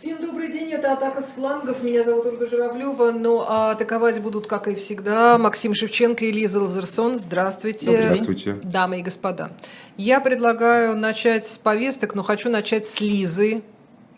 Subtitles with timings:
[0.00, 1.82] Всем добрый день, это «Атака с флангов».
[1.82, 3.10] Меня зовут Ольга Журавлева.
[3.12, 7.16] Ну, а атаковать будут, как и всегда, Максим Шевченко и Лиза Лазерсон.
[7.16, 8.00] Здравствуйте.
[8.04, 8.52] Здравствуйте.
[8.62, 9.50] Дамы и господа.
[9.98, 13.60] Я предлагаю начать с повесток, но хочу начать с Лизы.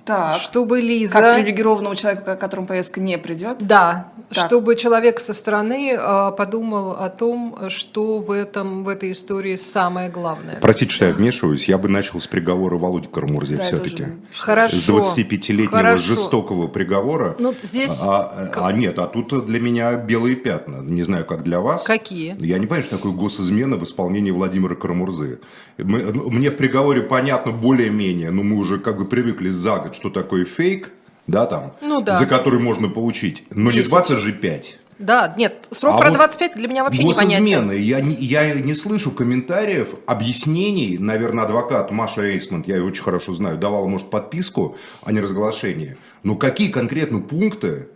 [0.04, 0.34] Так.
[0.36, 1.12] Чтобы Лиза...
[1.12, 3.58] Как привилегированному человеку, которому повестка не придет?
[3.60, 4.46] Да, Так.
[4.46, 10.10] чтобы человек со стороны э, подумал о том, что в, этом, в этой истории самое
[10.10, 10.58] главное.
[10.60, 11.68] Простите, что я вмешиваюсь.
[11.68, 13.96] Я бы начал с приговора Володи Карамурзе Да, все-таки.
[13.98, 14.76] тоже Хорошо.
[14.76, 16.04] С 25-летнего Хорошо.
[16.04, 17.36] жестокого приговора.
[17.38, 18.00] Ну, здесь...
[18.02, 20.78] А, а нет, а тут для меня белые пятна.
[20.82, 21.84] Не знаю, как для вас.
[21.84, 22.36] Какие?
[22.40, 25.40] Я не понимаю, что такое госизмена в исполнении Владимира Карамурзы.
[25.78, 30.10] Мы- Мне в приговоре понятно более-менее, но мы уже как бы привыкли за год, что
[30.10, 30.90] такое фейк,
[31.26, 32.16] да, там, Ну да.
[32.16, 33.44] за который можно получить.
[33.50, 33.90] Но не 10.
[33.90, 34.78] 20 же 5.
[34.98, 37.70] Да, нет, срок А про вот 25 для меня вообще непонятен.
[37.72, 40.96] Я не, я не слышу комментариев, объяснений.
[40.98, 45.96] Наверное, адвокат Маша Эйсмонт, я ее очень хорошо знаю, давала, может, подписку, а не разглашение.
[46.22, 47.88] Но какие конкретно пункты,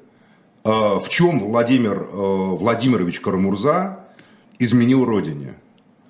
[0.64, 4.00] э, в чем Владимир э, Владимирович Карамурза
[4.58, 5.54] изменил Родине?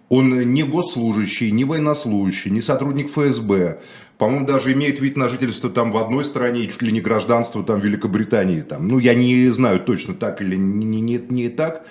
[0.08, 3.80] Он не госслужащий, не военнослужащий, не сотрудник ФСБ.
[4.18, 7.80] По-моему, даже имеет вид на жительство там в одной стране, чуть ли не гражданство там
[7.80, 8.62] Великобритании.
[8.62, 8.88] Там.
[8.88, 11.86] Ну, я не знаю точно так или не, не, не так.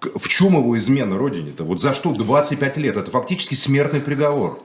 [0.00, 1.64] В чем его измена родине-то?
[1.64, 2.96] Вот за что 25 лет?
[2.96, 4.58] Это фактически смертный приговор.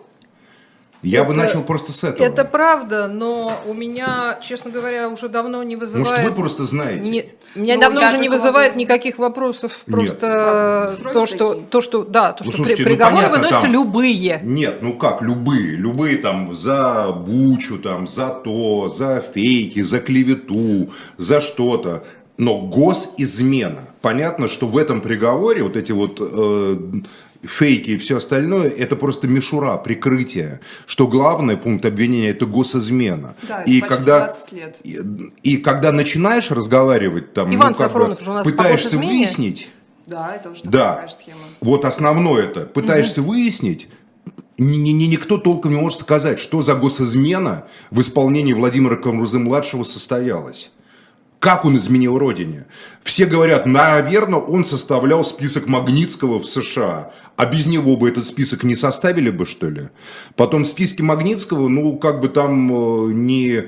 [1.05, 2.25] Я бы Это- начал просто с этого.
[2.25, 6.09] Это правда, но у меня, честно говоря, уже давно не вызывает...
[6.09, 7.09] Может, вы просто знаете?
[7.09, 9.71] Не- меня Ну, давно уже не вызывает могу- никаких вопросов.
[9.85, 13.37] Просто Правда, то, что, то, что, да, то, Ну, что слушайте, при- ну, приговоры понятно,
[13.37, 14.39] выносятся там- любые.
[14.43, 20.89] Нет, ну как, любые, любые там за бучу, там, за то, за фейки, за клевету,
[21.17, 22.03] за что-то.
[22.37, 23.81] Но госизмена.
[24.01, 26.75] Понятно, что в этом приговоре вот эти вот э,
[27.47, 30.59] фейки и все остальное, это просто мишура, прикрытие.
[30.85, 33.35] Что главный пункт обвинения это госизмена.
[33.47, 34.75] Да, и почти когда 20 лет.
[34.83, 34.99] И,
[35.43, 39.69] и когда начинаешь разговаривать там, Иван ну, как бы Сафронов же у нас пытаешься выяснить,
[40.07, 40.93] Да, это уже Да.
[40.95, 41.37] такая схема.
[41.61, 43.87] вот основное это, пытаешься выяснить,
[44.57, 49.83] ни, ни- ни- никто толком не может сказать, что за госизмена в исполнении Владимира Камрузы-младшего
[49.83, 50.71] состоялась.
[51.45, 52.65] Как он изменил родине?
[53.03, 58.63] Все говорят, наверное, он составлял список Магнитского в США, а без него бы этот список
[58.63, 59.89] не составили бы, что ли?
[60.35, 63.65] Потом в списке Магнитского, ну, как бы там э, не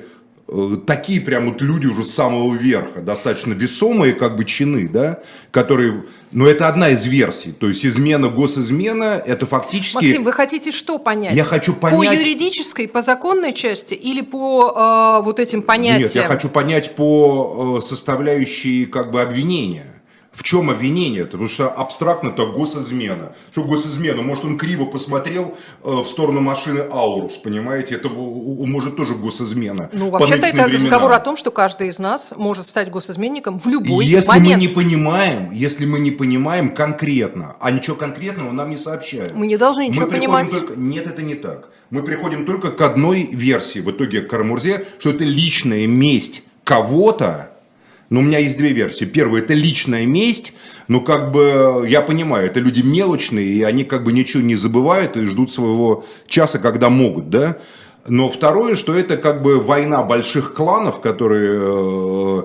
[0.85, 5.19] такие прям вот люди уже с самого верха, достаточно весомые как бы чины, да,
[5.51, 9.95] которые, но это одна из версий, то есть измена, госизмена, это фактически...
[9.95, 11.35] Максим, вы хотите что понять?
[11.35, 16.03] Я хочу По понять- юридической, по законной части или по э, вот этим понятиям?
[16.03, 19.96] Нет, я хочу понять по э, составляющей как бы обвинения.
[20.37, 21.25] В чем обвинение?
[21.25, 23.33] Потому что абстрактно это госизмена.
[23.51, 24.21] Что госизмена?
[24.21, 27.95] Может, он криво посмотрел э, в сторону машины Аурус, понимаете?
[27.95, 29.89] Это может тоже госизмена.
[29.93, 30.83] Ну, вообще-то это временам.
[30.85, 34.57] разговор о том, что каждый из нас может стать госизменником в любой если момент.
[34.57, 39.33] мы не понимаем, если мы не понимаем конкретно, а ничего конкретного нам не сообщают.
[39.33, 40.51] Мы не должны ничего Мы понимать.
[40.51, 41.69] только- Нет, это не так.
[41.89, 47.46] Мы приходим только к одной версии в итоге к Карамурзе, что это личная месть кого-то.
[48.09, 49.05] Но у меня есть две версии.
[49.05, 50.53] Первая это личная месть.
[50.87, 55.17] Ну, как бы, я понимаю, это люди мелочные, и они как бы ничего не забывают
[55.17, 57.57] и ждут своего часа, когда могут, да.
[58.07, 62.41] Но второе, что это как бы война больших кланов, которые э,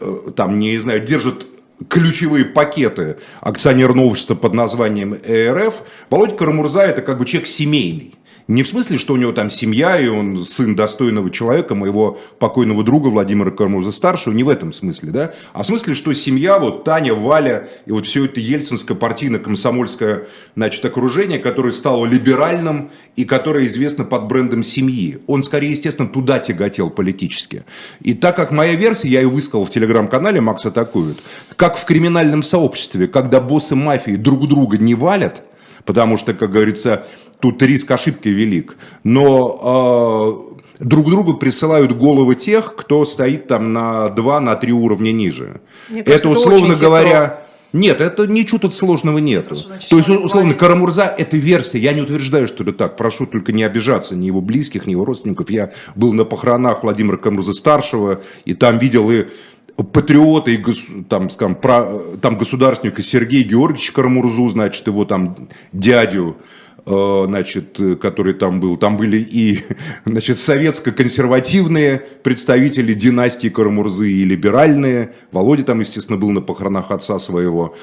[0.00, 1.46] э, там, не знаю, держат
[1.88, 8.14] ключевые пакеты акционерного общества под названием ЭРФ, Володя Карамурза это как бы человек семейный.
[8.48, 12.82] Не в смысле, что у него там семья, и он сын достойного человека, моего покойного
[12.82, 16.84] друга Владимира Карамурза старшего, не в этом смысле, да, а в смысле, что семья, вот
[16.84, 20.26] Таня, Валя, и вот все это ельцинское партийно-комсомольское,
[20.56, 25.18] значит, окружение, которое стало либеральным и которое известно под брендом семьи.
[25.26, 27.64] Он, скорее, естественно, туда тяготел политически.
[28.00, 31.18] И так как моя версия, я ее высказал в телеграм-канале «Макс атакует»,
[31.56, 35.42] как в криминальном сообществе, когда боссы мафии друг друга не валят,
[35.84, 37.06] потому что, как говорится,
[37.40, 44.08] тут риск ошибки велик, но э, друг другу присылают головы тех, кто стоит там на
[44.08, 45.60] 2 на 3 уровня ниже.
[45.88, 46.86] Мне кажется, это, это условно хитро.
[46.86, 47.42] говоря,
[47.72, 49.48] нет, это ничего тут сложного нет.
[49.48, 50.52] То есть, условно.
[50.52, 51.78] Карамурза– это версия.
[51.78, 52.96] Я не утверждаю, что это так.
[52.96, 55.48] Прошу только не обижаться ни его близких, ни его родственников.
[55.48, 59.26] Я был на похоронах Владимира Карамурза-старшего, и там видел и
[59.76, 60.62] патриота, и
[61.08, 66.36] там, скажем, про- там государственника Сергея Георгиевича Карамурзу, значит, его там дядю,
[66.84, 68.76] э, значит, э, который там был.
[68.76, 69.64] Там были и,
[70.04, 75.14] значит, советско-консервативные представители династии Карамурзы и либеральные.
[75.30, 77.74] Володя там, естественно, был на похоронах отца своего.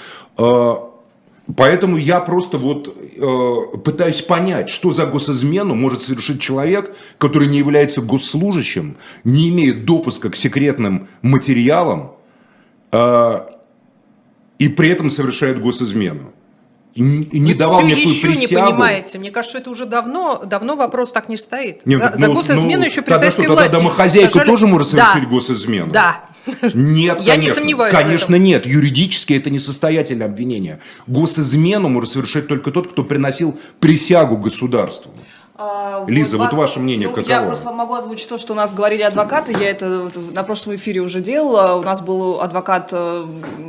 [1.58, 7.58] Поэтому я просто вот э, пытаюсь понять, что за госизмену может совершить человек, который не
[7.58, 12.12] является госслужащим, не имеет допуска к секретным материалам
[12.92, 13.40] э,
[14.60, 16.34] и при этом совершает госизмену.
[16.96, 18.66] И не Вы давал все никакую еще присягу.
[18.66, 19.20] не понимаете.
[19.20, 21.86] Мне кажется, это уже давно, давно вопрос так не стоит.
[21.86, 24.68] Нет, за, ну, за ну, госизмену еще при тогда что, тогда власти домохозяйка сажали- тоже
[24.68, 25.12] может Да.
[25.12, 25.92] совершить госизмену?
[25.92, 26.29] Да.
[26.74, 27.56] Нет, Я не конечно.
[27.56, 28.66] сомневаюсь в Конечно, нет.
[28.66, 30.80] Юридически это несостоятельное обвинение.
[31.08, 35.12] Госизмену может совершить только тот, кто приносил присягу государству.
[35.62, 37.30] А, Лиза, вот ва- ваше мнение ну, каково?
[37.34, 39.52] Я просто вам могу озвучить то, что у нас говорили адвокаты.
[39.52, 41.76] Я это на прошлом эфире уже делала.
[41.78, 43.26] У нас был адвокат э,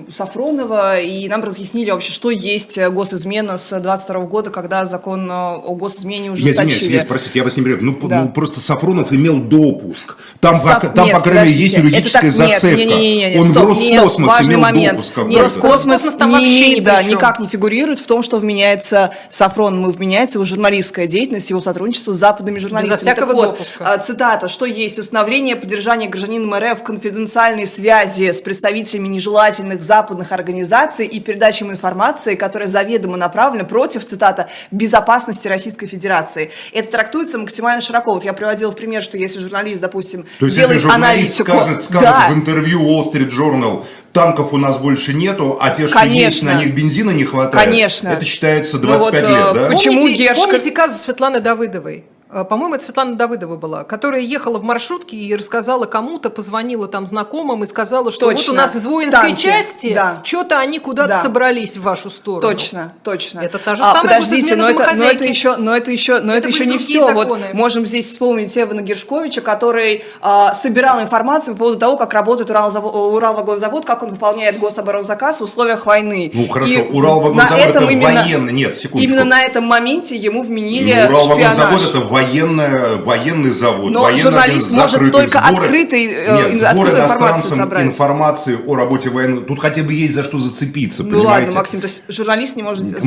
[0.08, 5.34] Сафронова, и нам разъяснили вообще, что есть э, госизмена с 22 года, когда закон э,
[5.34, 6.92] о госизмене Я извиняюсь, ужесточили.
[6.98, 7.78] Лиз, простите, я вас не беру.
[7.80, 8.22] Ну, Да.
[8.22, 10.16] ну, просто Сафронов имел допуск.
[10.38, 12.76] Там, Саф- по, там нет, по крайней мере, есть юридическая так- нет, зацепка.
[12.84, 14.98] не-не-не-не, Он стоп, в Роскосмос нет, важный имел момент.
[14.98, 15.42] допуск Нет.
[15.42, 20.38] Роскосмос Роскосмос там не при да, никак не фигурирует в том, что вменяется Сафронову, вменяется
[20.38, 21.79] его журналистская деятельность, его сотрудничество
[22.12, 22.98] с западными журналистами.
[23.00, 23.92] всякого Так вот, допуска.
[23.92, 31.06] а, цитата, что есть установление поддержания гражданином РФ конфиденциальной связи с представителями нежелательных западных организаций
[31.06, 36.50] и передача им информации, которая заведомо направлена против, цитата, безопасности Российской Федерации.
[36.72, 38.12] Это трактуется максимально широко.
[38.14, 41.52] Вот я приводила в пример, что если журналист, допустим, То есть, делает если журналист аналитику...
[41.52, 45.88] скажет, скажет да, в интервью Wall Street Journal, танков у нас больше нету, а те,
[45.88, 46.52] что есть, Конечно.
[46.54, 48.08] на них бензина не хватает, Конечно.
[48.08, 49.68] это считается Ну 25 вот, лет, э, да?
[49.70, 52.04] Почему помните, Гершка- помните казус Светланы Давыдовой?
[52.32, 57.04] Э, По-моему, это Светлана Давыдова была, которая ехала в маршрутке и рассказала кому-то, позвонила там
[57.06, 58.52] знакомым и сказала, что вот Точно.
[58.52, 59.42] у нас из воинской Танки.
[59.42, 60.22] части Да.
[60.24, 61.22] что-то они куда-то Да.
[61.22, 62.42] собрались в вашу сторону.
[62.42, 63.40] Точно, точно.
[63.40, 66.32] Это та же а, самая Подождите, но это, но это еще, но это еще, но
[66.34, 67.12] Это это, еще не все.
[67.12, 67.46] Вот законы.
[67.52, 73.12] можем здесь вспомнить Эвана Гершковича, который а, собирал информацию по поводу того, как работает Уралзаво-
[73.12, 76.30] Уралвагонзавод, как он выполняет гособоронзаказ в условиях войны.
[76.32, 78.98] Ну хорошо, И Уралвагонзавод это именно- военный, нет, секундочку.
[78.98, 81.88] Именно на этом моменте ему вменили Ну, Уралвагонзавод шпионаж.
[81.88, 83.90] это военное, военный завод.
[83.92, 87.84] Но военный журналист может только открытый, э, Нет, ин- сбор открытую информацию иностранцам собрать.
[87.86, 89.46] информации о работе военных.
[89.46, 91.28] Тут хотя бы есть за что зацепиться, Ну понимаете?
[91.46, 92.82] ладно, Максим, то есть журналист не может...
[92.84, 93.02] Может,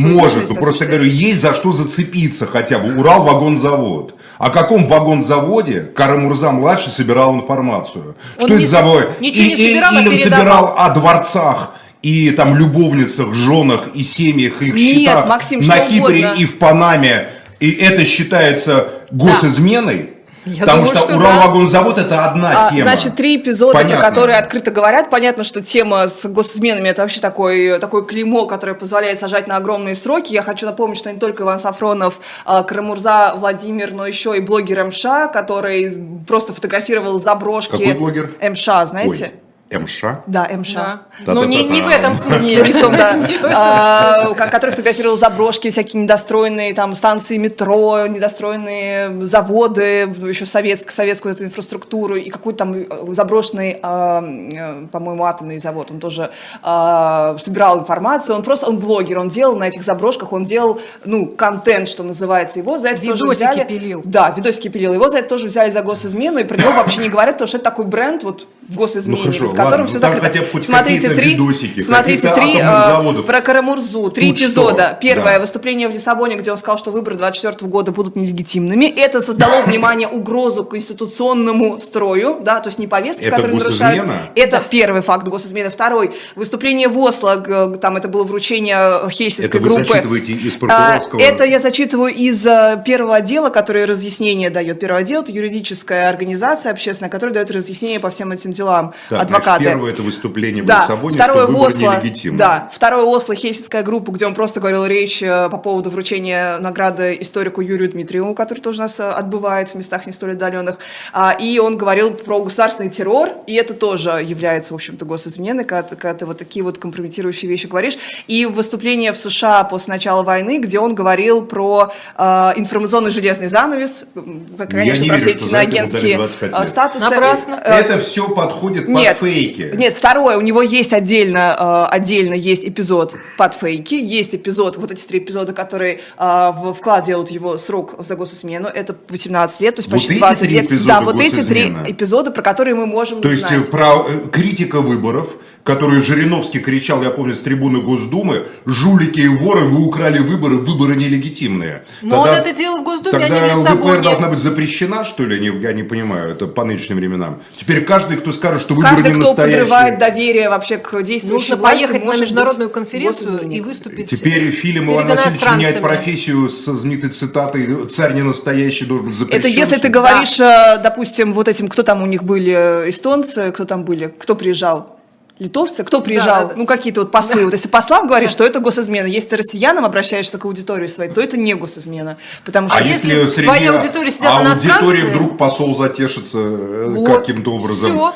[0.49, 0.89] ну, просто осуществлять?
[0.89, 2.93] говорю, есть за что зацепиться хотя бы.
[2.99, 4.15] Урал-вагонзавод.
[4.39, 8.15] О каком вагонзаводе Карамурза-младший собирал информацию?
[8.37, 8.81] Он что не это за...
[9.19, 11.71] ничего не И- и- собирал, а Или он собирал о дворцах
[12.01, 16.35] и там любовницах, женах и семьях, их Нет, счетах Максим, на Кипре угодно.
[16.37, 17.27] и в Панаме.
[17.61, 20.13] И это считается госизменой?
[20.45, 22.81] Я Потому думаю, что что Уралвагонзавод это одна А, тема.
[22.81, 23.97] Значит, три эпизода, Понятно.
[23.97, 25.09] про которые открыто говорят.
[25.09, 29.95] Понятно, что тема с госизменами это вообще такой, такое клеймо, которое позволяет сажать на огромные
[29.95, 30.33] сроки.
[30.33, 34.83] Я хочу напомнить, что не только Иван Сафронов, а, Карамурза, Владимир, но еще и блогер
[34.83, 35.89] МШ, который
[36.27, 37.71] просто фотографировал заброшки.
[37.71, 38.31] Какой блогер?
[38.41, 39.31] МШ, знаете?
[39.31, 39.31] Ой,
[39.73, 40.03] МШ?
[40.27, 40.73] Да, МШ.
[40.73, 41.01] Да.
[41.25, 41.85] Да, Но да, не, да, не да.
[41.85, 42.55] в этом смысле.
[42.61, 43.15] не в том, да.
[43.55, 51.33] А, ко- который фотографировал заброшки, всякие недостроенные там станции метро, недостроенные заводы, еще советск, советскую
[51.35, 55.87] эту инфраструктуру и какой-то там э, заброшенный, а, э, по-моему, атомный завод.
[55.91, 56.31] Он тоже
[56.61, 58.35] а, собирал информацию.
[58.35, 62.59] Он просто, он блогер, он делал на этих заброшках, он делал, ну, контент, что называется.
[62.59, 63.63] Его за это тоже Видосики взяли.
[63.67, 64.01] пилил.
[64.05, 64.93] Да, видосики пилил.
[64.93, 67.57] Его за это тоже взяли за госизмену, и про него вообще не говорят, потому что
[67.57, 70.61] это такой бренд вот в госизмене, Ладно, все закрыто.
[70.61, 74.45] смотрите три, видосики, смотрите каких-то три э, про Карамурзу, три Тут что?
[74.45, 74.97] эпизода.
[75.01, 75.39] Первое Да.
[75.39, 78.85] выступление в Лиссабоне, где он сказал, что выборы 24 года будут нелегитимными.
[78.85, 84.09] Это создало внимание угрозу конституционному строю, да, то есть не повестки, Это которые нарушают.
[84.35, 85.69] Это первый факт госизмены.
[85.69, 87.37] Второй выступление в Осло,
[87.81, 89.09] там это было вручение
[89.47, 89.97] Это вы группы.
[90.19, 91.19] из А, прокурорского?
[91.19, 94.79] Это я зачитываю из э, первого отдела, который разъяснение дает.
[94.79, 98.93] Первый отдел это юридическая организация общественная, которая дает разъяснение по всем этим делам.
[99.09, 99.63] Значит, адвокаты.
[99.65, 102.01] первое это выступление в Да, Лиссабоне, второе что в Осло,
[102.33, 107.17] да, второе Осло, Хельсинская группа, где он просто говорил речь э, по поводу вручения награды
[107.19, 110.77] историку Юрию Дмитриеву, который тоже у нас э, отбывает в местах не столь отдаленных.
[111.11, 115.83] А, И он говорил про государственный террор, и это тоже является, в общем-то, госизменой, когда,
[115.83, 117.97] ты- когда ты вот такие вот компрометирующие вещи говоришь.
[118.27, 122.23] И выступление в США после начала войны, где он говорил про э,
[122.55, 126.67] информационный железный занавес, Ну, Я конечно, не про верю, все эти иноагентские 25 лет.
[126.67, 127.09] статусы.
[127.09, 127.53] Напрасно.
[127.55, 129.75] Это все подходит нет, под фейки.
[129.75, 134.91] Нет, второе, у него есть отдельно, э, отдельно есть эпизод под фейки, есть эпизод, вот
[134.91, 139.75] эти три эпизода, которые э, в вклад делают его срок за госизмену, это 18 лет,
[139.75, 140.85] то есть Вот почти эти 20 три лет.
[140.85, 143.67] Да, вот эти три эпизода, про которые мы можем То есть знать.
[143.67, 149.65] э, про критика выборов, который Жириновский кричал, я помню, с трибуны Госдумы, жулики и воры,
[149.65, 151.83] вы украли выборы, выборы нелегитимные.
[152.01, 154.01] Но он это делал в Госдуме, тогда а не в ЛДПР Лиссабоне.
[154.01, 155.35] должна быть запрещена, что ли?
[155.35, 157.41] Я не, я не понимаю, это по нынешним временам.
[157.57, 159.61] Теперь каждый, кто скажет, что выборы Каждый, не кто настоящие.
[159.61, 164.51] подрывает доверие вообще к действующей Нужно власти, поехать на международную быть конференцию и выступить Теперь
[164.51, 169.39] фильм Иван Васильевич меняет профессию со знаменитой цитатой «Царь не настоящий должен быть запрещен».
[169.39, 172.53] Это если ты говоришь, э, допустим, вот этим, кто там у них были,
[172.85, 174.99] э, эстонцы, кто там были, кто приезжал?
[175.39, 175.83] Литовцы?
[175.83, 176.41] Кто приезжал?
[176.43, 176.53] да, да.
[176.55, 177.45] Ну, какие-то вот послы.
[177.45, 179.07] Вот если послам говоришь, что это госизмена.
[179.07, 182.17] Если ты россиянам обращаешься к аудитории своей, то это не госизмена.
[182.45, 184.85] Потому что А если в твоей аудитории сидят а иностранцы?
[184.85, 187.19] аудитории вдруг посол затешится э, Вот.
[187.19, 187.91] каким-то образом.
[187.91, 188.13] Всё.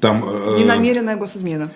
[0.00, 1.70] Там, э, ненамеренная госизмена.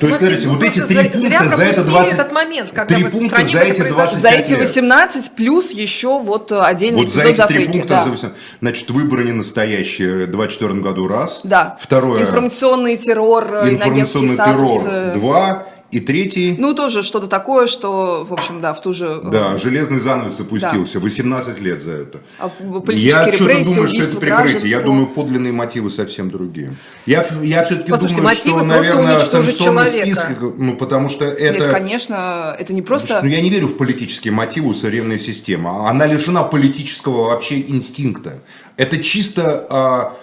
[0.00, 2.12] То есть, смотрите, вот эти три зря- пункта зря за это пропустили 20...
[2.14, 4.04] этот момент, когда три пункта стране за это эти произошло.
[4.04, 4.60] 25 За эти лет.
[4.60, 7.72] 18 плюс еще вот э, отдельный Вот за эпизод эти за три фейки.
[7.72, 8.04] пункта, да.
[8.04, 8.38] за 18.
[8.60, 11.40] значит, выборы не настоящие в 2024 году раз.
[11.44, 11.76] Да.
[11.80, 14.82] Второе, Информационный террор, э, информационный статус.
[14.82, 15.66] террор э, два.
[15.94, 19.20] И третий, Ну, тоже что-то такое, что, в общем, да, в ту же...
[19.22, 20.98] э, да, железный занавес опустился.
[20.98, 22.20] 18 лет за это.
[22.40, 22.50] а,
[22.88, 24.70] Я что-то думаю, что это прикрытие.
[24.70, 26.74] Я то- думаю, подлинные мотивы совсем другие.
[27.06, 31.60] Я, я все-таки Послушайте, думаю, мотивы что, наверное, санкционный список, ну, потому что это...
[31.60, 33.20] Нет, конечно, это не просто...
[33.22, 35.88] Ну, я не верю в политические мотивы у современной системы.
[35.88, 38.40] Она лишена политического вообще инстинкта.
[38.76, 40.16] Это чисто, а,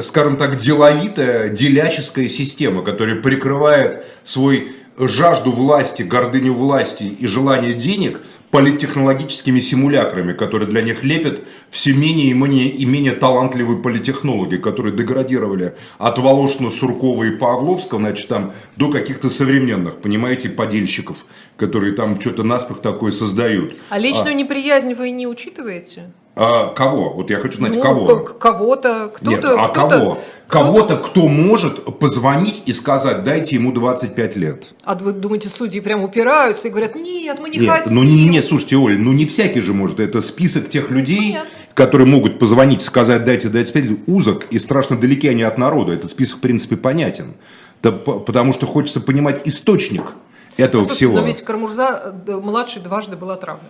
[0.00, 8.20] скажем так, деловитая, деляческая система, которая прикрывает свой жажду власти, гордыню власти и желание денег
[8.50, 14.96] политтехнологическими симулякрами, которые для них лепят все менее и менее, и менее талантливые политтехнологи, которые
[14.96, 21.26] деградировали от Волошина, Суркова и Павловского, значит, там, до каких-то современных, понимаете, подельщиков,
[21.58, 23.74] которые там что-то наспех такое создают.
[23.90, 26.10] А личную неприязнь вы не учитываете?
[26.40, 27.10] А кого?
[27.14, 28.06] Вот я хочу знать, Ну, кого?
[28.20, 30.14] кого-то, кто-то, а кто-то- кого?
[30.14, 34.68] кто- Кого-то, кто может позвонить и сказать, дайте ему 25 лет.
[34.84, 37.94] А вы думаете, судьи прям упираются и говорят, нет, мы не Нет, хотим.
[37.94, 39.98] ну не, не, слушайте, Оль, ну не всякий же может.
[40.00, 41.50] Это список тех людей, Понятно.
[41.74, 45.92] которые могут позвонить, сказать, дайте 25 лет, узок и страшно далеки они от народа.
[45.92, 47.34] Этот список, в принципе, понятен.
[47.82, 50.14] Да по- потому что хочется понимать источник
[50.56, 51.20] этого Слушайте, всего.
[51.20, 53.64] Но ведь Кармурза э, младший дважды был отравлен.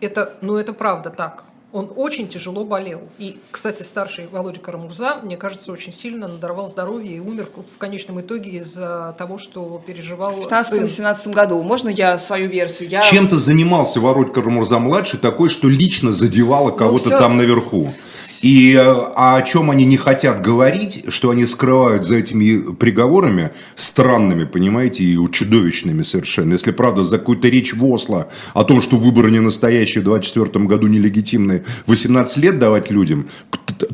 [0.00, 1.44] Это, ну это правда так.
[1.72, 3.02] Он очень тяжело болел.
[3.18, 8.20] И, кстати, старший Володя Карамурза, мне кажется, очень сильно надорвал здоровье и умер в конечном
[8.20, 10.84] итоге из-за того, что переживал В сын.
[10.84, 11.62] 15-17 году.
[11.62, 12.88] Можно я свою версию?
[12.88, 13.02] Я...
[13.02, 17.18] Чем-то занимался Воротька Рамурза-младший такой, что лично задевало кого-то всё.
[17.18, 17.92] там наверху.
[18.42, 24.44] И а о чем они не хотят говорить, что они скрывают за этими приговорами странными,
[24.44, 26.52] понимаете, и чудовищными совершенно.
[26.54, 30.64] Если правда за какую-то речь в Осло о том, что выборы не настоящие в 2024
[30.66, 30.86] году
[31.60, 33.28] нелегитимные, 18 лет давать людям,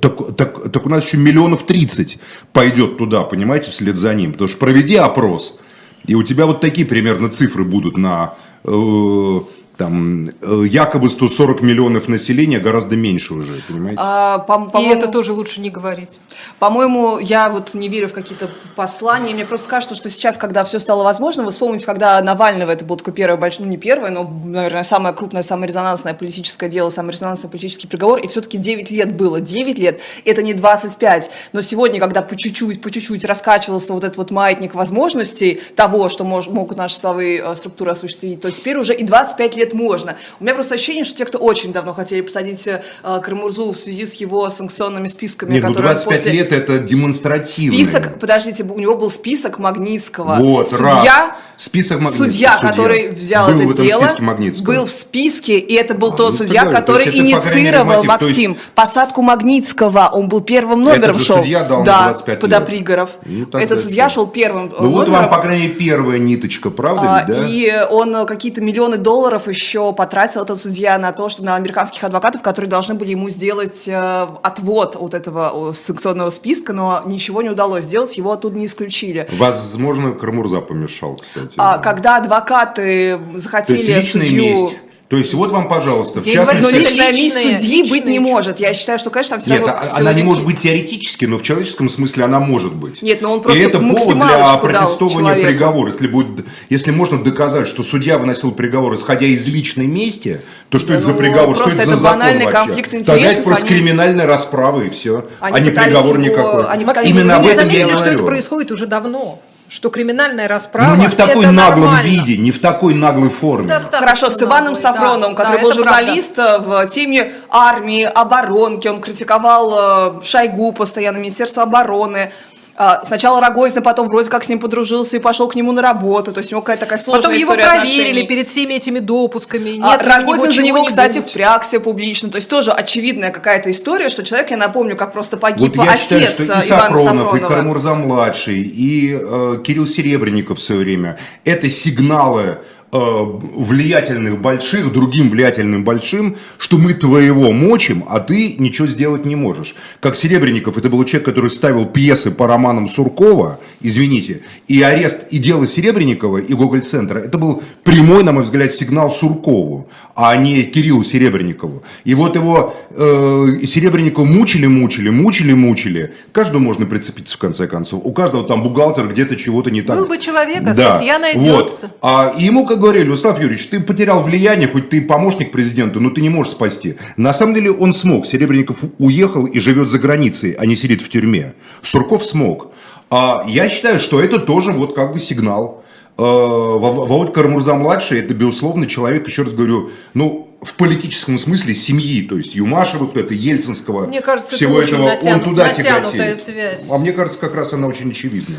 [0.00, 2.18] так, так- так у нас еще миллионов 30
[2.52, 4.32] пойдет туда, понимаете, вслед за ним.
[4.32, 5.58] Потому что проведи опрос,
[6.06, 9.40] и у тебя вот такие примерно цифры будут на э,
[9.76, 13.98] там, э, якобы 140 миллионов населения, гораздо меньше уже, понимаете?
[14.02, 16.18] А, по- И по-моему- это тоже лучше не говорить.
[16.58, 19.34] По-моему, я вот не верю в какие-то послания.
[19.34, 22.96] Мне просто кажется, что сейчас, когда все стало возможно, вы вспомните, когда Навального, это был
[22.96, 27.12] такой первое большое, ну не первое, но, наверное, самое крупное, самое резонансное политическое дело, самый
[27.12, 29.40] резонансный политический приговор, и все-таки 9 лет было.
[29.40, 31.30] 9 лет– это не 25.
[31.52, 36.24] Но сегодня, когда по чуть-чуть, по чуть-чуть раскачивался вот этот вот маятник возможностей того, что
[36.24, 40.16] мож- могут наши силовые э, структуры осуществить, то теперь уже и 25 лет можно.
[40.40, 44.06] У меня просто ощущение, что те, кто очень давно хотели посадить э, Карамурзу в связи
[44.06, 46.32] с его санкционными списками, Нет, ну которые 25 после...
[46.32, 47.74] лет это демонстративно.
[47.74, 50.36] Список, подождите, у него был список Магнитского.
[50.36, 51.34] Вот, судья, раз.
[51.56, 52.24] Список Магнитского.
[52.30, 54.66] судья, который взял был это в этом дело, списке Магнитского.
[54.74, 57.84] был в списке, и это был А, тот ну, судья, тогда, который это, мере, инициировал,
[58.04, 60.10] мотив, то есть- Максим, посадку Магнитского.
[60.12, 61.38] Он был первым номером шел.
[61.38, 62.66] судья дал да, 25 подо лет.
[62.66, 63.10] Пригоров.
[63.24, 65.12] Ну, Этот судья шел первым Ну вот номером.
[65.12, 67.48] вам, по крайней мере, первая ниточка, правда А, ведь, да?
[67.48, 72.04] И он э, какие-то миллионы долларов еще потратил этот судья на то, что на американских
[72.04, 77.40] адвокатов, которые должны были ему сделать э, отвод вот этого э, санкционного списка, но ничего
[77.40, 79.26] не удалось сделать, его оттуда не исключили.
[79.38, 81.45] Возможно, Кармурза помешал, кстати.
[81.56, 84.42] А, когда адвокаты То есть захотели судью...
[84.42, 84.76] месть.
[85.08, 86.96] То есть вот вам, пожалуйста, в Я не говорю, Но Это частности...
[86.98, 88.46] личная месть судьи быть не личные может.
[88.56, 88.64] чувства.
[88.66, 91.36] Я считаю, что, конечно, там все Нет, равно а- она не может быть теоретически, но
[91.38, 93.02] в человеческом смысле она может быть.
[93.02, 95.92] Нет, но он просто И это повод для протестования приговора.
[95.92, 100.88] Если, будет, если можно доказать, что судья выносил приговор, исходя из личной мести, то что
[100.88, 102.58] Да это за ну, приговор, что просто это за это закон банальный вообще?
[102.66, 106.24] конфликт Тогда это интересов, просто они- криминальная расправа и все, Они а не приговор его-
[106.24, 106.66] никакой.
[106.66, 108.26] они Максим, Именно вы об не этом я заметили, что это говорю.
[108.26, 109.40] происходит уже давно?
[109.68, 112.06] Что криминальная расправа Ну не в такой это наглом нормально.
[112.08, 113.66] виде, не в такой наглой форме.
[113.68, 116.00] Достаточно Хорошо, с Иваном наглый, Сафроновым, да, который да, был это правда.
[116.00, 122.32] журналист э, в теме армии, оборонки, он критиковал э, Шойгу постоянно, Министерство обороны.
[122.78, 126.32] А, сначала Рогозин, потом вроде как с ним подружился и пошел к нему на работу.
[126.32, 128.22] То есть у него какая-то такая сложная Потом его проверили отношений.
[128.26, 129.70] перед всеми этими допусками.
[129.70, 130.88] Нет, А ли у Рогозин за него, чего-нибудь?
[130.88, 132.28] кстати, впрягся публично.
[132.28, 135.92] То есть тоже очевидная какая-то история, что человек, я напомню, как просто погиб Вот я
[135.92, 137.48] отец считаю, что и Ивана Сафронов, и Сафронова.
[137.48, 142.56] Карамурза-младший, и э, Кирилл Серебренников в свое время, это сигналы э,
[142.92, 149.74] влиятельных больших, другим влиятельным большим, что мы твоего мочим, а ты ничего сделать не можешь.
[150.00, 155.38] Как Серебренников, это был человек, который ставил пьесы по романам Суркова, извините, и арест и
[155.38, 161.04] дело Серебренникова, и Гоголь-центра, это был прямой, на мой взгляд, сигнал Суркову, а не Кириллу
[161.04, 161.82] Серебренникову.
[162.04, 166.14] И вот его э, Серебренникова мучили, мучили, мучили, мучили.
[166.32, 168.00] Каждому можно прицепиться в конце концов.
[168.04, 169.98] У каждого там бухгалтер где-то чего-то не так.
[169.98, 171.86] Был бы человек, а Да, статья найдется.
[171.86, 171.98] Вот.
[172.00, 176.20] А ему, как говорили, Владислав Юрьевич, ты потерял влияние, хоть ты помощник президента, но ты
[176.20, 176.96] не можешь спасти.
[177.16, 178.26] На самом деле он смог.
[178.26, 181.54] Серебренников уехал и живет за границей, а не сидит в тюрьме.
[181.82, 182.72] Сурков смог.
[183.10, 185.82] А я считаю, что это тоже вот как бы сигнал.
[186.18, 192.22] Э, Вол- Володя Карамурза-младший, это, безусловно, человек, еще раз говорю, ну, в политическом смысле семьи,
[192.22, 196.38] то есть Юмашевых, это Ельцинского, Мне кажется, это всего очень этого, натяну- он туда тяготеет.
[196.38, 196.88] связь.
[196.90, 198.56] А мне кажется, как раз она очень очевидна.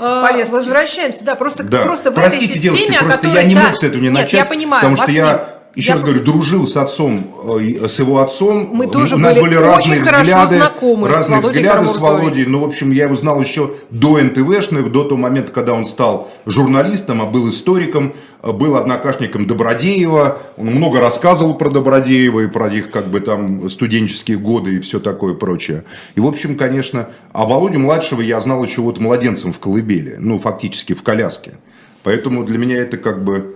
[0.00, 0.52] А, Повестки.
[0.52, 1.82] Возвращаемся, да, просто, Да.
[1.82, 3.34] просто в Простите, этой системе, девушки, о просто которой...
[3.34, 5.90] я не да, мог с этого не нет, начать, я понимаю, потому что я, еще
[5.90, 7.26] я раз говорю, дружил с отцом,
[7.60, 8.70] э, с его отцом.
[8.72, 11.88] Мы тоже У нас были были очень разные хорошо взгляды, знакомы с разные Володей взгляды
[11.88, 12.18] с Карамурзой.
[12.18, 12.46] Володей.
[12.46, 16.30] Ну, в общем, я его знал еще до НТВшных, до того момента, когда он стал
[16.46, 20.38] журналистом, а был историком, э, был однокашником Добродеева.
[20.56, 24.98] Он много рассказывал про Добродеева и про их как бы там студенческие годы и все
[24.98, 25.84] такое прочее.
[26.14, 30.40] И, в общем, конечно, а Володю младшего я знал еще вот младенцем в колыбели, ну,
[30.40, 31.52] фактически в коляске.
[32.02, 33.55] Поэтому для меня это как бы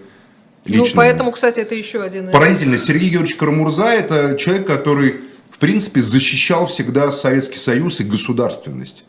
[0.70, 0.96] Ну, личное.
[0.96, 2.28] поэтому, кстати, это еще один...
[2.28, 2.78] из- Поразительно.
[2.78, 5.16] Сергей Георгиевич Карамурза– это человек, который,
[5.50, 9.04] в принципе, защищал всегда Советский Союз и государственность.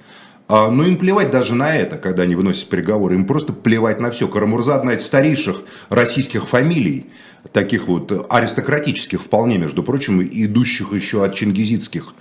[0.48, 3.16] А, Но им плевать даже на это, когда они выносят приговоры.
[3.16, 4.28] Им просто плевать на все.
[4.28, 7.06] Карамурза– одна из старейших российских фамилий,
[7.54, 12.14] таких вот аристократических вполне, между прочим, идущих еще от чингизитских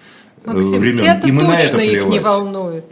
[0.44, 1.04] э, Максим, времен.
[1.04, 2.24] это Им и на это точно их не плевать.
[2.24, 2.84] волнует.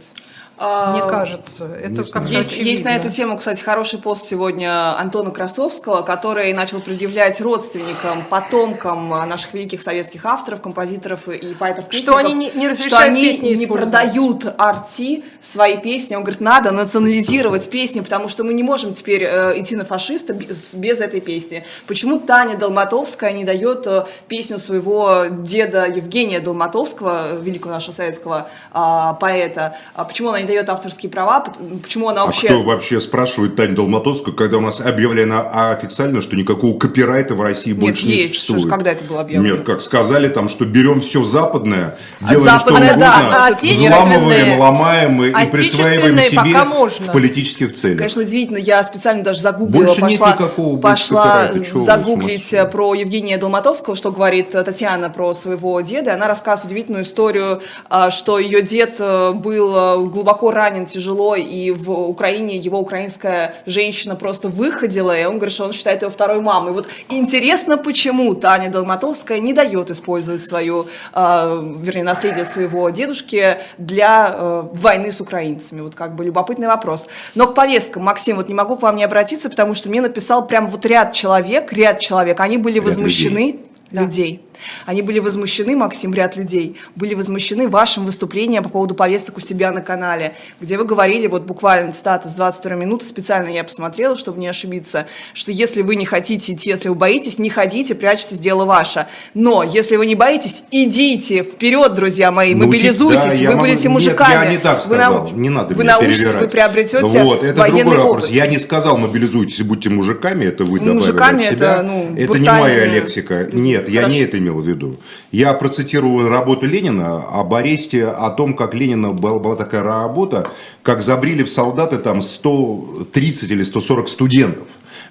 [0.61, 5.31] А, Мне кажется, это как-то Есть, есть на эту тему, кстати, хороший пост сегодня Антона
[5.31, 12.33] Красовского, который начал предъявлять родственникам, потомкам наших великих советских авторов, композиторов и поэтов Что они
[12.33, 13.91] не- не что разрешают они песни не использовать.
[13.91, 16.15] продают арти свои песни.
[16.15, 20.33] Он говорит, надо национализировать песни, потому что мы не можем теперь э, идти на фашиста
[20.33, 21.63] без, без этой песни.
[21.87, 29.13] Почему Таня Долматовская не дает э, песню своего деда Евгения Долматовского, великого нашего советского а,
[29.13, 29.77] поэта?
[29.95, 31.45] А почему она не дает авторские права?
[31.81, 32.47] Почему она А вообще...
[32.47, 37.71] кто вообще спрашивает Таню Долматовскую, когда у нас объявлено официально, что никакого копирайта в России
[37.71, 38.35] Нет, больше не есть.
[38.35, 38.69] Ж, существует?
[38.69, 39.55] когда это было объявлено?
[39.57, 43.47] Нет, как сказали там, что берем все западное, А делаем западное, что да, угодно, а
[43.47, 47.05] отечественное- взламываем, ломаем и присваиваем отечественное себе можно.
[47.05, 47.97] в политических целях.
[47.99, 48.57] Конечно, удивительно.
[48.57, 53.95] Я специально даже загуглила, Больше нет пошла, никакого больше пошла загуглить э, про Евгения Долматовского,
[53.95, 56.11] что говорит э, Татьяна про своего деда.
[56.11, 59.97] И Она рассказывает удивительную историю, а, что ее дед э, был э,
[60.39, 65.65] глубоко ранен, тяжело, и в Украине его украинская женщина просто выходила, и он говорит, что
[65.65, 66.73] он считает ее второй мамой.
[66.73, 74.33] Вот интересно, почему Таня Долматовская не дает использовать свою, э, вернее, наследие своего дедушки для
[74.33, 75.81] э, войны с украинцами.
[75.81, 77.07] Вот как бы любопытный вопрос.
[77.35, 80.47] Но к повесткам, Максим, вот не могу к вам не обратиться, потому что мне написал
[80.47, 83.57] прям вот ряд человек, ряд человек, они были Ряд возмущены
[83.91, 84.01] Да.
[84.03, 84.41] людей.
[84.85, 89.71] Они были возмущены, Максим, ряд людей, были возмущены вашим выступлением по поводу повесток у себя
[89.71, 94.39] на канале, где вы говорили, вот буквально цитата с 22 минуты, специально я посмотрела, чтобы
[94.39, 98.65] не ошибиться, что если вы не хотите идти, если вы боитесь, не ходите, прячьтесь, дело
[98.65, 99.07] ваше.
[99.33, 103.83] Но если вы не боитесь, идите вперед, друзья мои, Научить- мобилизуйтесь, да, вы могу- будете
[103.83, 104.31] Нет, мужиками.
[104.45, 106.41] я не так Вы сказал, нау- не надо Вы научитесь, перевирать.
[106.41, 108.13] вы приобретете Вот, это военный другой опыт.
[108.23, 108.29] вопрос.
[108.29, 112.49] Я не сказал мобилизуйтесь и будьте мужиками, это вы добавили Мужиками это, ну, это не
[112.49, 113.47] моя лексика.
[113.51, 114.23] Нет, я не Хорошо.
[114.25, 114.97] это имел в виду.
[115.31, 120.49] Я процитировал работу Ленина об аресте, о том, как Ленина была, была такая работа,
[120.83, 124.67] как забрили в солдаты там 130 или 140 студентов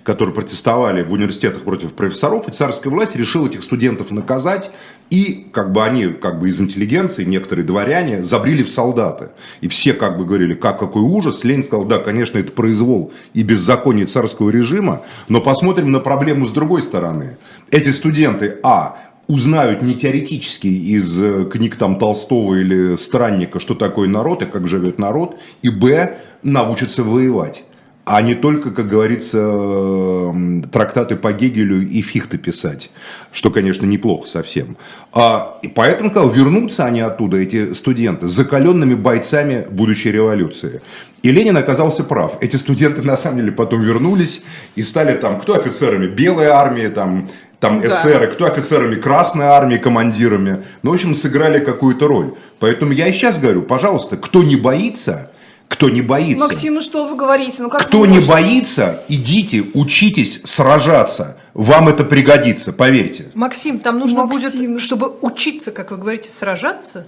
[0.08, 4.70] которые протестовали в университетах против профессоров, и царская власть решила этих студентов наказать,
[5.10, 9.28] и как бы они, как бы из интеллигенции, некоторые дворяне, забрили в солдаты.
[9.60, 11.44] И все как бы говорили, как какой ужас.
[11.44, 16.52] Ленин сказал, да, конечно, это произвол и беззаконие царского режима, но посмотрим на проблему с
[16.52, 17.36] другой стороны.
[17.70, 18.96] Эти студенты, а,
[19.28, 24.66] узнают не теоретически из э, книг там Толстого или Странника, что такое народ и как
[24.66, 27.64] живет народ, и б, научатся воевать.
[28.10, 30.32] а не только, как говорится,
[30.72, 32.90] трактаты по Гегелю и Фихте писать,
[33.32, 34.78] что, конечно, неплохо совсем.
[35.12, 40.80] А, и поэтому, сказал, вернутся они оттуда, эти студенты, закаленными бойцами будущей революции.
[41.22, 42.38] И Ленин оказался прав.
[42.40, 44.42] Эти студенты, на самом деле, потом вернулись
[44.74, 47.28] и стали там, кто офицерами белой армии, там,
[47.60, 47.88] там Да.
[47.88, 50.62] эсеры, кто офицерами Красной армии, командирами.
[50.82, 52.34] Ну, в общем, сыграли какую-то роль.
[52.60, 55.30] Поэтому я и сейчас говорю, пожалуйста, кто не боится,
[55.68, 57.62] кто не боится, Максим, ну что вы говорите?
[57.62, 58.32] Ну как кто вы не можете?
[58.32, 61.36] боится, идите, учитесь сражаться.
[61.52, 63.30] Вам это пригодится, поверьте.
[63.34, 64.50] Максим, там нужно Максим.
[64.70, 67.06] будет, чтобы учиться, как вы говорите, сражаться,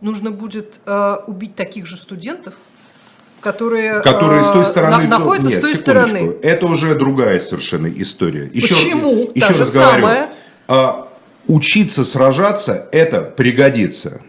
[0.00, 2.54] нужно будет э, убить таких же студентов,
[3.40, 5.04] которые, Которые с той э, стороны...
[5.04, 6.36] на- находятся Нет, с той стороны.
[6.42, 8.50] Это уже другая совершенно история.
[8.52, 9.30] Еще, Почему?
[9.34, 9.90] Еще Та раз говорю.
[10.00, 10.28] самая.
[10.68, 11.08] а,
[11.48, 14.20] учиться сражаться, это пригодится.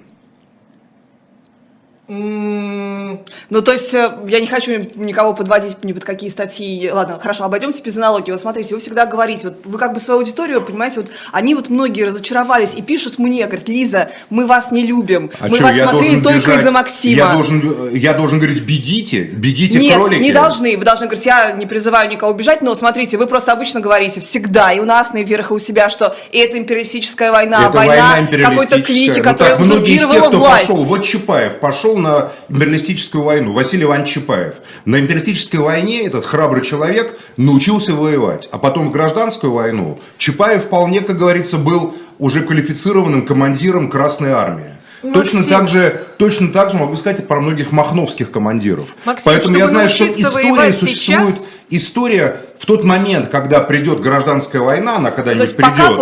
[3.51, 6.89] Ну, то есть, э, я не хочу никого подводить ни под какие статьи.
[6.89, 8.31] Ладно, хорошо, обойдемся без аналогии.
[8.31, 11.69] Вот смотрите, вы всегда говорите, вот вы как бы свою аудиторию, понимаете, вот они вот
[11.69, 15.75] многие разочаровались и пишут мне, говорят, Лиза, мы вас не любим, А мы чё, вас
[15.75, 16.59] смотрели только бежать?
[16.61, 17.17] из-за Максима.
[17.17, 20.21] Я должен, я должен говорить, бегите, бегите, Нет, кролики.
[20.21, 20.77] не должны.
[20.77, 24.71] Вы должны говорить, я не призываю никого убежать, но смотрите, вы просто обычно говорите всегда,
[24.71, 28.49] и у нас, и вверх, и у себя, что это империалистическая война, Это война, война
[28.49, 29.17] какой-то клики.
[29.17, 30.61] Ну, которая так тех, узурпировала кто власть.
[30.67, 34.56] пошел, вот Чапаев пошел на империалистическую войну, Василий Иванович Чапаев.
[34.86, 41.01] На империалистической войне этот храбрый человек научился воевать, а потом в гражданскую войну Чапаев вполне,
[41.01, 44.75] как говорится, был уже квалифицированным командиром Красной Армии.
[45.01, 45.43] Точно Максим.
[45.49, 48.95] так, же, точно так же могу сказать про многих махновских командиров.
[49.06, 51.36] Максим, Поэтому я знаю, что история существует.
[51.36, 55.97] сейчас- История в тот момент, когда придет гражданская война, она когда-нибудь есть пока придет.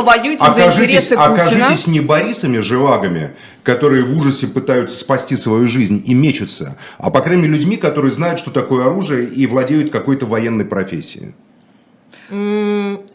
[0.50, 1.34] за окажитесь- интересы Путина.
[1.36, 3.32] окажитесь не Борисами Живагами,
[3.64, 8.12] которые в ужасе пытаются спасти свою жизнь и мечутся, а по крайней мере людьми, которые
[8.12, 11.34] знают, что такое оружие и владеют какой-то военной профессией.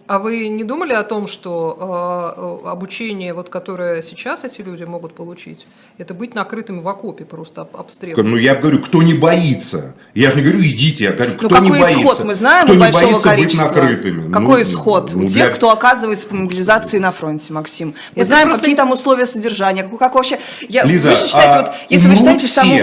[0.06, 4.84] А вы не думали о том, что э, э, обучение, вот, которое сейчас эти люди
[4.84, 8.30] могут получить, это быть накрытыми в окопе просто об- обстрелом?
[8.30, 9.94] Ну, я говорю, кто не боится.
[10.12, 12.00] Я же не говорю, идите, я говорю, Ну, кто не какой боится.
[12.00, 13.66] исход мы знаем кто у не большого боится количества?
[13.68, 14.30] быть накрытыми.
[14.32, 17.88] Какой Ну, исход ну, у для- тех, кто оказывается по мобилизации на фронте, Максим?
[18.14, 20.38] Мы Это знаем, просто- какие там условия содержания, как, как вообще...
[20.68, 22.78] Я, Лиза, вы же считаете, а вот, если вы умрут считаете все, саму...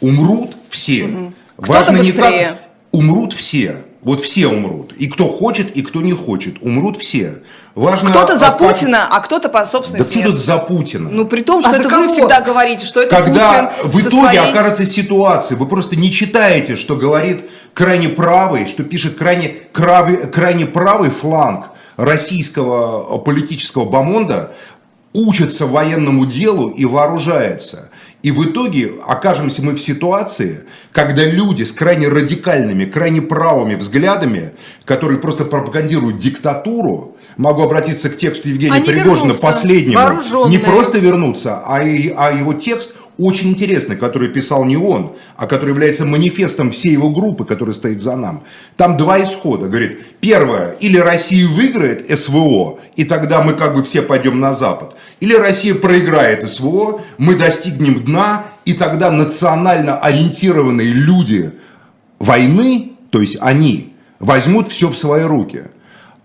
[0.00, 1.32] умрут все.
[1.62, 2.48] Кто-то не быстрее.
[2.48, 2.58] так,
[2.90, 3.84] умрут все.
[4.08, 4.94] Вот все умрут.
[4.96, 6.62] И кто хочет, и кто не хочет.
[6.62, 7.42] Умрут все.
[7.74, 10.30] Важно, Кто-то за как- Путина, а кто-то по собственной Да что смерти.
[10.30, 11.10] тут за Путина?
[11.10, 14.16] Ну, при том, что А это вы всегда говорите, что это Когда Путин в итоге
[14.16, 14.38] своей...
[14.38, 20.64] окажется ситуация, вы просто не читаете, что говорит крайне правый, что пишет крайне, крайне, крайне
[20.64, 21.66] правый фланг
[21.98, 24.52] российского э, политического бомонда,
[25.12, 27.90] учится военному делу и вооружается.
[28.22, 34.52] И в итоге окажемся мы в ситуации, когда люди с крайне радикальными, крайне правыми взглядами,
[34.84, 41.62] которые просто пропагандируют диктатуру, могу обратиться к тексту Евгения Они Пригожина, последнему, не просто вернуться,
[41.64, 46.70] а, и, а его текст очень интересный, который писал не он, а который является манифестом
[46.70, 48.44] всей его группы, которая стоит за нам.
[48.76, 49.66] Там два исхода.
[49.66, 54.94] Говорит, первое, или Россия выиграет СВО, и тогда мы как бы все пойдем на Запад.
[55.18, 61.52] Или Россия проиграет СВО, мы достигнем дна, и тогда национально ориентированные люди
[62.20, 65.64] войны, то есть они, возьмут все в свои руки.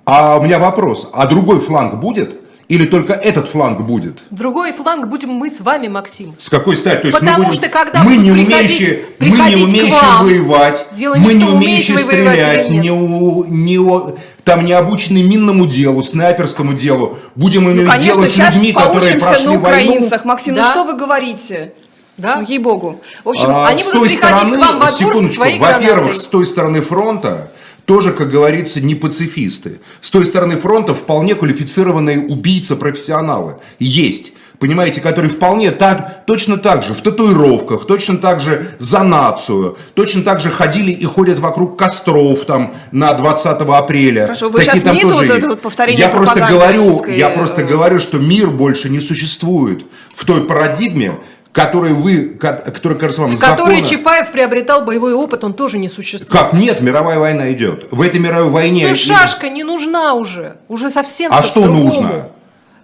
[0.06, 2.42] А у меня вопрос, а другой фланг будет?
[2.69, 4.19] Или только этот фланг будет?
[4.30, 6.34] Другой фланг будем мы с вами, Максим.
[6.39, 7.02] С какой стати?
[7.02, 8.47] То есть Потому мы будем- что когда мы не приходить-
[8.80, 12.91] умеющие, мы приходить не к умеющие вам, воевать, дело не мы не умеющие стрелять, не,
[12.91, 17.17] у- не у- там не обученные минному делу, снайперскому делу.
[17.36, 19.60] Будем Ну, иметь конечно, дело с людьми, которые прошли на войну.
[19.60, 20.26] украинцах.
[20.26, 20.71] Максим, ну Да.
[20.71, 21.73] что вы говорите?
[22.17, 22.38] Да?
[22.38, 23.02] Ну, ей-богу.
[23.23, 26.45] В общем, А, они будут приходить стороны, к вам во двор своей во-первых, с той
[26.45, 27.49] стороны фронта
[27.86, 29.80] тоже, как говорится, не пацифисты.
[30.02, 34.34] С той стороны фронта вполне квалифицированные убийцы-профессионалы есть.
[34.60, 40.22] Понимаете, которые вполне так, точно так же в татуировках, точно так же за нацию, точно
[40.22, 44.22] так же ходили и ходят вокруг костров там на 20 апреля.
[44.22, 47.63] Хорошо, вы Такие сейчас тут тоже это вот повторение я просто говорю, российской, я просто
[47.63, 51.19] говорю, что мир больше не существует в той парадигме,
[51.54, 53.86] которой вы, ко- которая кажется вам В которой законна.
[53.86, 56.32] Чапаев приобретал боевой опыт, он тоже не существует.
[56.42, 57.88] Как нет, мировая война идет.
[57.92, 58.88] В этой мировой войне...
[58.89, 60.58] Ну, шашка не нужна уже.
[60.68, 61.86] Уже совсем А что по-другому.
[61.94, 62.28] нужно?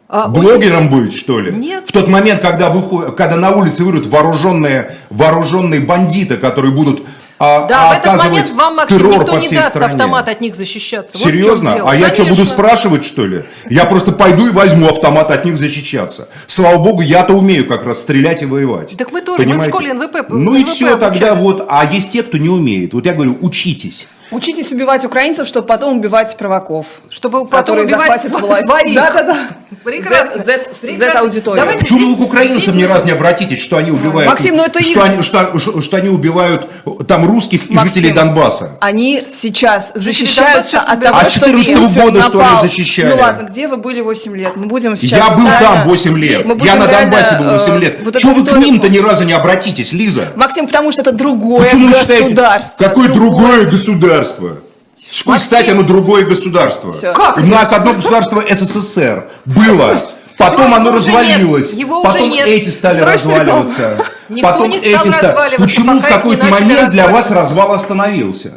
[0.07, 1.51] А, очень- Блогером быть, что ли?
[1.51, 1.83] Нет.
[1.87, 7.03] В тот момент, когда, выход- когда на улице выйдут вооруженные, вооруженные бандиты, которые будут
[7.39, 9.93] а, Да, в этот момент вам, Максим, никто не даст стране.
[9.93, 11.17] автомат от них защищаться.
[11.17, 11.81] Вот Серьезно?
[11.89, 13.43] а я что, буду спрашивать, что ли?
[13.69, 16.27] Я просто пойду и возьму автомат от них защищаться.
[16.47, 18.95] Слава богу, я-то умею как раз стрелять и воевать.
[18.97, 21.43] Так мы тоже, мы в школе НВП Ну и НВП все, тогда обучались.
[21.43, 22.93] вот, а есть те, кто не умеет.
[22.93, 24.07] Вот я говорю, учитесь.
[24.31, 26.85] Учитесь убивать украинцев, чтобы потом убивать праваков.
[27.09, 28.65] Чтобы потом убивать власть.
[28.65, 28.95] своих.
[28.95, 29.37] Да-да-да.
[29.83, 30.37] Прекрасно.
[30.39, 31.13] Z- Z- Прекрасно.
[31.13, 31.61] Z-аудитория.
[31.61, 34.27] Давайте Почему здесь- вы к украинцам ни разу не обратитесь, что они убивают?
[34.29, 36.69] Максим, ну это что они, что, что- что они убивают
[37.07, 38.77] там русских и Максим, жителей Донбасса?
[38.81, 42.61] Они сейчас защищаются от того, А что 14 Путин года, что ли, напал.
[42.61, 43.09] защищали?
[43.09, 44.55] Ну ладно, где вы были 8 лет?
[44.55, 45.25] Мы будем сейчас...
[45.27, 46.45] Я был реально- там 8 лет.
[46.45, 47.99] Я на реально, Донбассе был 8 э, лет.
[48.03, 50.27] вот эту Чего вы к ним-то ни разу не обратитесь, Лиза?
[50.35, 52.23] Максим, потому что это другое Почему вы считаете?
[52.25, 52.83] государство.
[52.83, 54.18] Какое другое государство?
[54.25, 55.47] С какой Максим.
[55.47, 56.93] стати оно другое государство?
[56.93, 57.13] Всё.
[57.13, 60.01] Как У нас одно государство СССР было.
[60.37, 61.71] Потом оно развалилось.
[61.71, 61.79] нет.
[61.81, 62.47] Его Потом нет.
[62.47, 64.05] эти стали разваливаться.
[64.29, 65.25] Никто Потом не стал эти стали.
[65.27, 68.53] разваливаться, Почему в какой-то момент для вас развал остановился?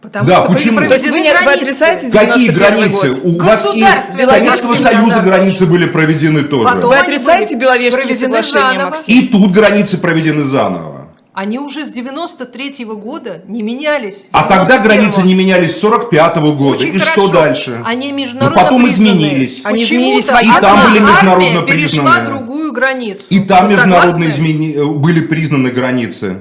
[0.00, 0.78] Потому Да, что почему?
[0.80, 2.32] То есть вы, не, вы отрицаете границы.
[2.32, 3.10] Какие 91 границы?
[3.10, 3.20] год?
[3.24, 3.84] У вас и
[4.24, 5.22] Советского Союза да.
[5.22, 6.64] границы были проведены тоже.
[6.64, 8.84] Потом Вы отрицаете Беловежские соглашения.
[8.84, 9.14] Максим?
[9.14, 11.01] И тут границы проведены заново.
[11.34, 14.26] Они уже с 93 года не менялись.
[14.32, 14.84] А тогда 91-го.
[14.84, 16.76] границы не менялись с 45 года.
[16.76, 17.22] Очень и хорошо.
[17.22, 17.82] что дальше?
[17.86, 19.08] Они международно потом признаны.
[19.16, 19.60] изменились.
[19.64, 22.26] Они в одна И там были армия международно перешла признанные.
[22.26, 23.24] другую границу.
[23.30, 24.94] И там Вы международно измени...
[24.98, 26.36] были признаны границы.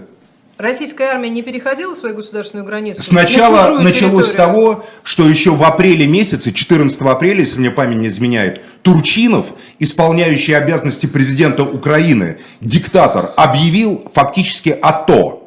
[0.58, 3.00] Российская армия не переходила свою государственную границу?
[3.00, 7.72] на Сначала чужую началось с того, что еще в апреле месяце, 14 апреля, если мне
[7.72, 9.48] память не изменяет, Турчинов,
[9.80, 15.38] исполняющий обязанности президента Украины, диктатор, объявил фактически АТО.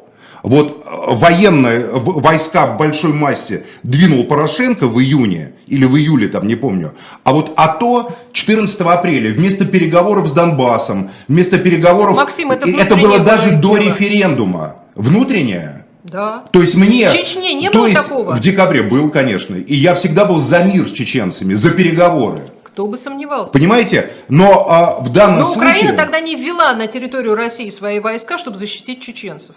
[0.43, 6.47] Вот э, военные войска в большой массе двинул Порошенко в июне или в июле, там
[6.47, 6.93] не помню.
[7.23, 12.15] А вот АТО 14 апреля вместо переговоров с Донбассом, вместо переговоров...
[12.15, 13.77] Максим, это И было даже было до дело.
[13.77, 14.75] референдума.
[14.93, 15.85] Внутреннее.
[16.03, 16.43] Да.
[16.51, 17.09] То есть мне...
[17.09, 18.35] В Чечне не то было есть такого?
[18.35, 19.55] В декабре был, конечно.
[19.55, 22.41] И я всегда был за мир с чеченцами, за переговоры.
[22.75, 23.53] Кто бы сомневался.
[23.53, 24.09] Понимаете?
[24.27, 25.75] Но а, в данном Но случае...
[25.75, 29.55] Украина тогда не ввела на территорию России свои войска, чтобы защитить чеченцев.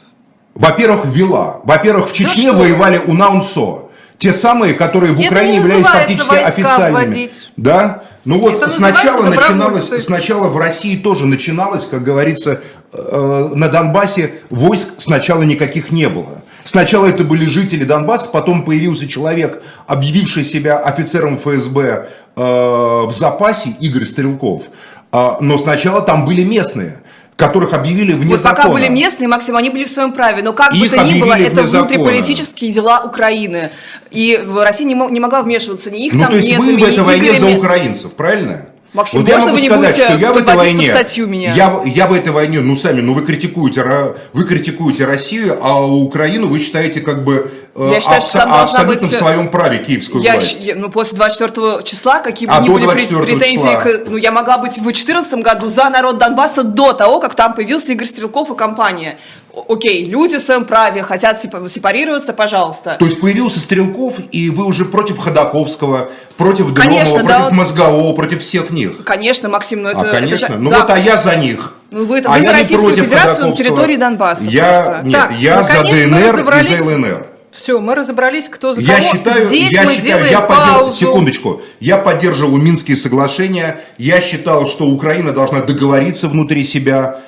[0.55, 1.61] Во-первых, ввела.
[1.65, 2.61] Во-первых, в Чечне вы.
[2.61, 3.87] воевали УНАУНСО.
[4.19, 7.07] Те самые, которые в Это Украине называется фактически официальными.
[7.07, 7.51] вводить.
[7.57, 8.05] Да?
[8.25, 12.61] Ну вот Это сначала начиналось, сначала в России тоже начиналось, как говорится,
[12.93, 16.41] э, на Донбассе войск сначала никаких не было.
[16.69, 23.71] Сначала это были жители Донбасса, потом появился человек, объявивший себя офицером ФСБ э, в запасе,
[23.81, 24.65] Игорь Стрелков.
[25.11, 26.99] А, но сначала там были местные,
[27.37, 28.75] которых объявили вне Вот пока закона.
[28.75, 30.43] были местные, Максим, они были в своем праве.
[30.43, 31.89] Но как бы Их то ни было, это закона.
[31.89, 33.71] внутриполитические дела Украины.
[34.11, 36.59] И в России не, мо- не могла вмешиваться ни их Ну, там то есть нет,
[36.59, 38.67] вы в ни этой войне за украинцев, правильно?
[38.95, 41.27] Максим, вот я можно могу вы не сказать, будете что я в этой войне, статью
[41.27, 41.55] меня?
[41.55, 43.85] Я, я в этой войне, ну сами, ну вы критикуете,
[44.33, 48.63] вы критикуете Россию, а Украину вы считаете как бы Я считаю, что абсо- там должна
[48.81, 50.63] абсолютно быть, в своем праве киевскую Я, власть.
[50.63, 53.81] щ- ну, после 24 числа, какие бы А ни были прет- 24 претензии, числа?
[53.81, 57.55] к, ну, я могла быть в 2014 году за народ Донбасса до того, как там
[57.55, 59.19] появился Игорь Стрелков и компания.
[59.55, 62.97] О- Окей, люди в своем праве хотят сепа- сепарироваться, пожалуйста.
[62.99, 67.57] То есть появился Стрелков, и вы уже против Ходаковского, против Конечно, Громова, да, против он-
[67.57, 69.05] Мозгового, против всех них.
[69.05, 70.01] Конечно, Максим, ну это...
[70.01, 70.49] а, это конечно.
[70.49, 70.81] же- ну да.
[70.81, 71.73] вот, а я за них.
[71.91, 75.01] Ну, вы- А вы за я Российскую Федерацию на территории Донбасса Я, просто.
[75.07, 77.27] нет, Так, я за ДНР и за ЛНР.
[77.53, 79.09] Все, мы разобрались, кто за Я кого.
[79.13, 80.97] считаю, Здесь я мы считаю, делаем я паузу.
[80.97, 87.21] секундочку, я поддерживал Минские соглашения, я считал, что Украина должна договориться внутри себя.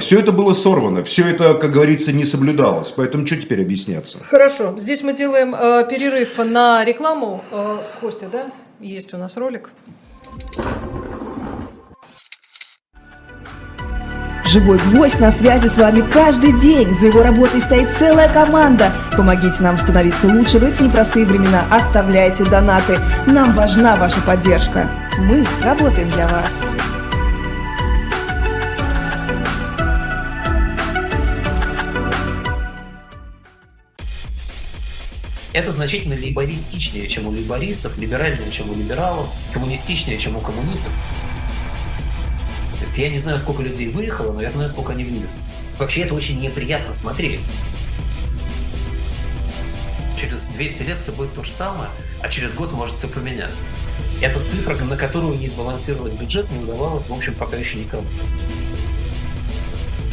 [0.00, 2.88] Все это было сорвано, все это, как говорится, не соблюдалось.
[2.96, 4.18] Поэтому что теперь объясняться?
[4.22, 7.44] Хорошо, здесь мы делаем э, перерыв на рекламу.
[7.52, 8.46] Э, Костя, да?
[8.80, 9.70] Есть у нас ролик.
[14.48, 16.94] Живой гвоздь на связи с вами каждый день.
[16.94, 18.92] За его работой стоит целая команда.
[19.16, 21.66] Помогите нам становиться лучше в эти непростые времена.
[21.68, 22.96] Оставляйте донаты.
[23.26, 24.88] Нам важна ваша поддержка.
[25.18, 26.70] Мы работаем для вас.
[35.52, 40.92] Это значительно лейбористичнее, чем у лейбористов, либеральнее, чем у либералов, коммунистичнее, чем у коммунистов.
[42.96, 45.28] Есть я не знаю, сколько людей выехало, но я знаю, сколько они вывезли.
[45.78, 47.42] Вообще это очень неприятно смотреть.
[50.18, 51.90] Через 200 лет все будет то же самое,
[52.22, 53.66] а через год может все поменяться.
[54.22, 58.06] Это цифра, на которую не сбалансировать бюджет не удавалось, в общем, пока еще никому.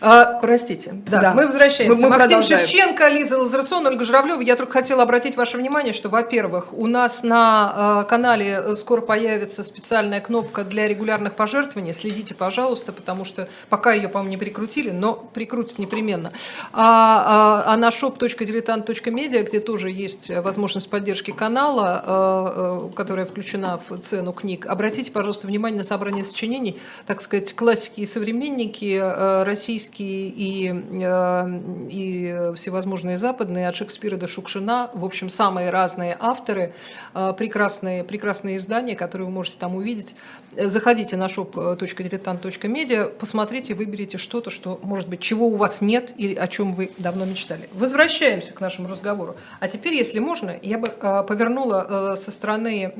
[0.00, 1.32] А, простите, да, Да.
[1.34, 1.96] мы возвращаемся.
[1.96, 2.66] Мы- мы Максим продолжаем.
[2.66, 4.40] Шевченко, Лиза Лазарсон, Ольга Журавлева.
[4.40, 9.64] Я только хотела обратить ваше внимание, что, во-первых, у нас на э, канале скоро появится
[9.64, 11.92] специальная кнопка для регулярных пожертвований.
[11.92, 16.32] Следите, пожалуйста, потому что пока ее, по-моему, не прикрутили, но прикрутят непременно.
[16.72, 23.80] А, а, а на shop.diletant.media, где тоже есть возможность поддержки канала, э, э, которая включена
[23.88, 29.42] в цену книг, обратите, пожалуйста, внимание на собрание сочинений, так сказать, классики и современники, э,
[29.44, 36.72] российские и, э, и всевозможные западные, от Шекспира до Шукшина, в общем, самые разные авторы,
[37.14, 40.14] э, прекрасные, прекрасные издания, которые вы можете там увидеть.
[40.56, 46.34] Э, Заходите на shop.diletant.media, посмотрите, выберите что-то, что, может быть, чего у вас нет или
[46.34, 47.68] о чем вы давно мечтали.
[47.72, 49.36] Возвращаемся к нашему разговору.
[49.60, 52.92] А теперь, если можно, я бы повернула со стороны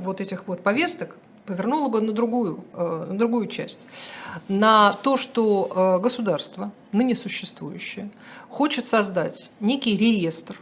[0.00, 3.80] вот этих вот повесток, повернула бы на другую, э, на другую часть.
[4.48, 8.10] На то, что э, государство, ныне существующее,
[8.48, 10.58] хочет создать некий реестр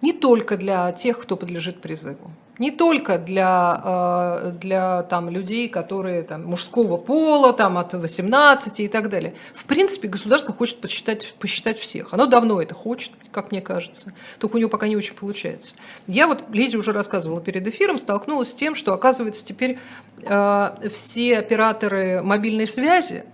[0.00, 6.22] не только для тех, кто подлежит призыву, не только для, э, для там, людей, которые
[6.22, 9.34] там, мужского пола, там, от 18 и так далее.
[9.54, 12.12] В принципе, государство хочет посчитать, посчитать всех.
[12.12, 14.12] Оно давно это хочет, как мне кажется.
[14.38, 15.74] Только у него пока не очень получается.
[16.06, 19.78] Я вот, Лизе уже рассказывала перед эфиром, столкнулась с тем, что, оказывается, теперь
[20.22, 23.24] э, все операторы мобильной связи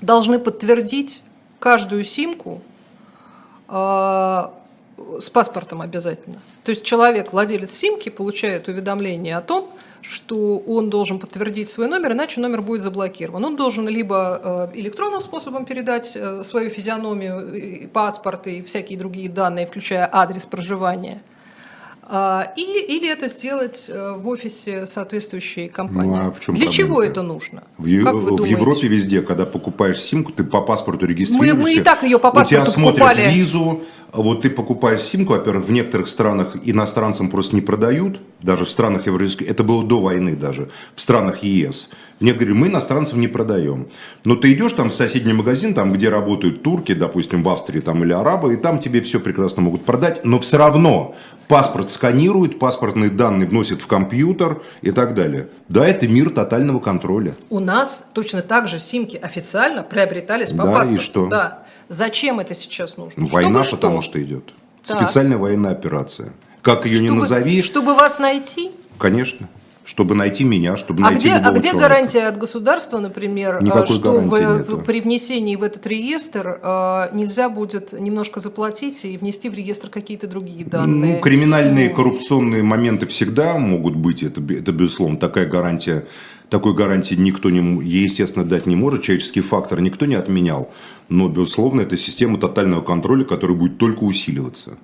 [0.00, 1.22] должны подтвердить
[1.58, 2.62] каждую симку
[3.68, 4.42] э,
[5.20, 6.36] с паспортом обязательно.
[6.64, 9.68] То есть человек, владелец симки, получает уведомление о том,
[10.00, 13.44] что он должен подтвердить свой номер, иначе номер будет заблокирован.
[13.44, 19.28] Он должен либо э, электронным способом передать э, свою физиономию, и паспорт и всякие другие
[19.28, 21.22] данные, включая адрес проживания,
[22.10, 26.08] а, или, или это сделать э, в офисе соответствующей компании.
[26.08, 27.20] Ну, а в чем Для чего проблема-то?
[27.20, 27.64] это нужно?
[27.76, 28.50] В, Как вы в думаете?
[28.54, 31.54] Европе везде, когда покупаешь симку, ты по паспорту регистрируешься.
[31.56, 33.30] Мы- мы и так её по У тебя паспорту смотрят покупали.
[33.30, 33.82] визу.
[34.12, 39.06] Вот ты покупаешь симку, во-первых, в некоторых странах иностранцам просто не продают, даже в странах
[39.06, 41.88] европейских, это было до войны даже, в странах ЕС.
[42.20, 43.88] Некоторые мы иностранцев не продаем.
[44.24, 48.02] Но ты идешь там в соседний магазин, там, где работают турки, допустим, в Австрии там,
[48.02, 51.14] или арабы, и там тебе все прекрасно могут продать, но все равно
[51.46, 55.48] паспорт сканируют, паспортные данные вносят в компьютер и так далее.
[55.68, 57.34] Да, это мир тотального контроля.
[57.50, 61.02] У нас точно так же симки официально приобретались по Да, и паспорту.
[61.02, 61.26] что?
[61.26, 61.62] Да.
[61.88, 63.22] Зачем это сейчас нужно?
[63.22, 63.76] Ну, Война, что?
[63.76, 64.52] потому что идет.
[64.86, 65.02] Так.
[65.02, 66.32] Специальная военная операция.
[66.62, 68.70] Как ее не Чтобы- назови, Чтобы вас найти?
[68.98, 69.48] конечно.
[69.84, 71.78] Чтобы найти меня, чтобы А найти где, а где человека.
[71.78, 77.08] гарантия от государства, например, Никакой э, что в, в- при внесении в этот реестр э,
[77.14, 81.14] нельзя будет немножко заплатить и внести в реестр какие-то другие данные?
[81.14, 86.04] Ну, криминальные коррупционные моменты всегда могут быть, это, это безусловно, такая гарантия,
[86.50, 90.70] такой гарантии никто, не, естественно, дать не может, человеческий фактор никто не отменял,
[91.08, 94.76] но, безусловно, это система тотального контроля, которая будет только усиливаться.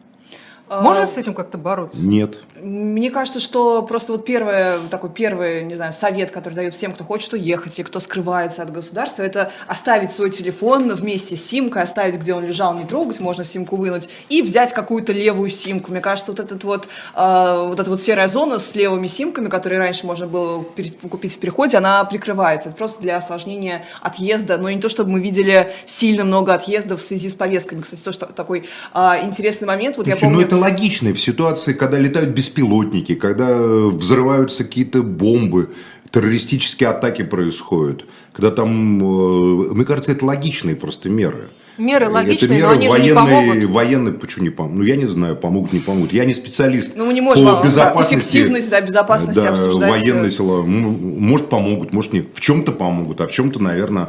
[0.69, 2.01] Можно с этим как-то бороться?
[2.01, 2.39] Нет.
[2.61, 7.05] Мне кажется, что просто вот первый, такой первый, не знаю, совет, который дают всем, кто
[7.05, 12.17] хочет уехать или кто скрывается от государства, это оставить свой телефон вместе с симкой, оставить,
[12.17, 15.91] где он лежал, не трогать, можно симку вынуть, и взять какую-то левую симку.
[15.91, 19.79] Мне кажется, вот, этот вот, э, вот эта вот серая зона с левыми симками, которые
[19.79, 20.65] раньше можно было
[21.11, 22.71] купить в переходе, она прикрывается.
[22.71, 27.03] Это просто для осложнения отъезда, но не то, чтобы мы видели сильно много отъездов в
[27.03, 27.83] связи с повестками.
[27.83, 29.99] Кстати, тоже та- такой э, интересный момент.
[29.99, 30.41] Вот я Слушайте, помню...
[30.41, 31.13] Ну, это логично.
[31.13, 35.71] В ситуации, когда летают беспилотники, когда э, взрываются какие-то бомбы,
[36.11, 41.49] террористические атаки происходят, когда там, э, мне кажется, это логичные просто меры.
[41.77, 43.65] Меры Это логичные, но меры они же не военные, помогут.
[43.65, 44.79] Военные, почему не помогут?
[44.79, 46.13] Ну, я не знаю, помогут, не помогут.
[46.13, 48.15] Я не специалист Ну, мы не можем по безопасности.
[48.37, 49.91] эффективность, да, безопасности да, обсуждать.
[49.91, 50.63] военные сила.
[50.63, 52.27] Может, помогут, может, нет.
[52.33, 54.09] В чем-то помогут, а в чем-то, наверное, э,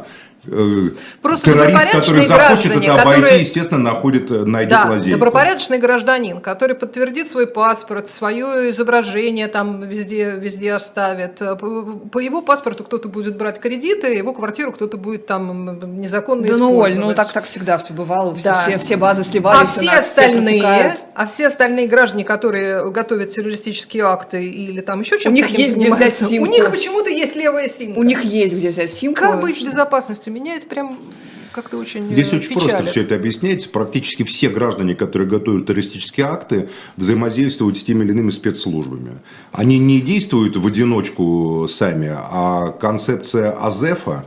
[1.22, 5.18] Просто террорист, который добропорядочные захочет граждане, это обойти, которые- естественно, находит, э, найдет Да, лазейку.
[5.18, 11.40] добропорядочный гражданин, который подтвердит свой паспорт, свое изображение там везде, везде оставит.
[11.42, 16.56] Э, По, его паспорту кто-то будет брать кредиты, его квартиру кто-то будет там незаконно Да
[16.56, 17.06] ну, Оль, использовать.
[17.08, 18.54] ну так, так всегда все бывало, все, Да.
[18.62, 21.00] все, все базы а сливались, у все нас все остальные, протекают.
[21.14, 25.76] а все остальные граждане, которые готовят террористические акты или там еще чем-то них таким есть
[25.76, 26.52] где взять занимаются, У симку.
[26.52, 27.98] них почему-то есть левая симка.
[27.98, 29.20] У них есть где взять симку.
[29.20, 30.32] как быть с безопасностью?
[30.36, 30.98] Меня это прям
[31.50, 32.68] как-то очень Здесь э, очень печалит.
[32.70, 33.70] просто все это объясняется.
[33.70, 36.68] Практически все граждане, которые готовят террористические акты,
[36.98, 39.12] взаимодействуют с теми или иными спецслужбами.
[39.52, 44.26] Они не действуют в одиночку сами, а концепция АЗЕФа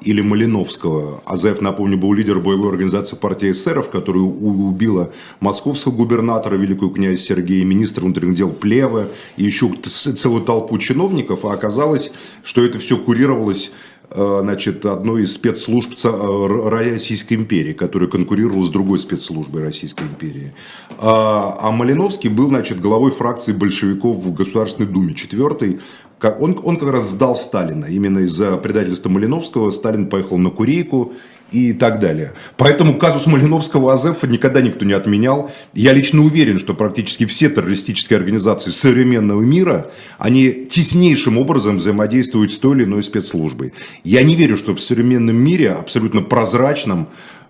[0.00, 1.22] или Малиновского.
[1.26, 7.20] Азеф, напомню, был лидер боевой организации партии эсеров, которая у- убила московского губернатора, великую князь
[7.20, 11.44] Сергея, министра внутренних дел Плевы и еще целую толпу чиновников.
[11.44, 12.10] А оказалось,
[12.42, 13.72] что это все курировалось
[14.14, 20.52] значит, одной из спецслужб э, Российской империи, которая конкурировала с другой спецслужбой Российской империи.
[20.98, 25.80] А, а Малиновский был, значит, главой фракции большевиков в Государственной Думе, четвертый.
[26.22, 27.86] Он, он как раз сдал Сталина.
[27.86, 31.12] Именно из-за предательства Малиновского Сталин поехал на Курейку
[31.52, 32.32] и так далее.
[32.56, 35.50] Поэтому казус Малиновского Азефа никогда никто не отменял.
[35.72, 42.58] Я лично уверен, что практически все террористические организации современного мира, они теснейшим образом взаимодействуют с
[42.58, 43.72] той или иной спецслужбой.
[44.04, 47.08] Я не верю, что в современном мире, абсолютно прозрачном,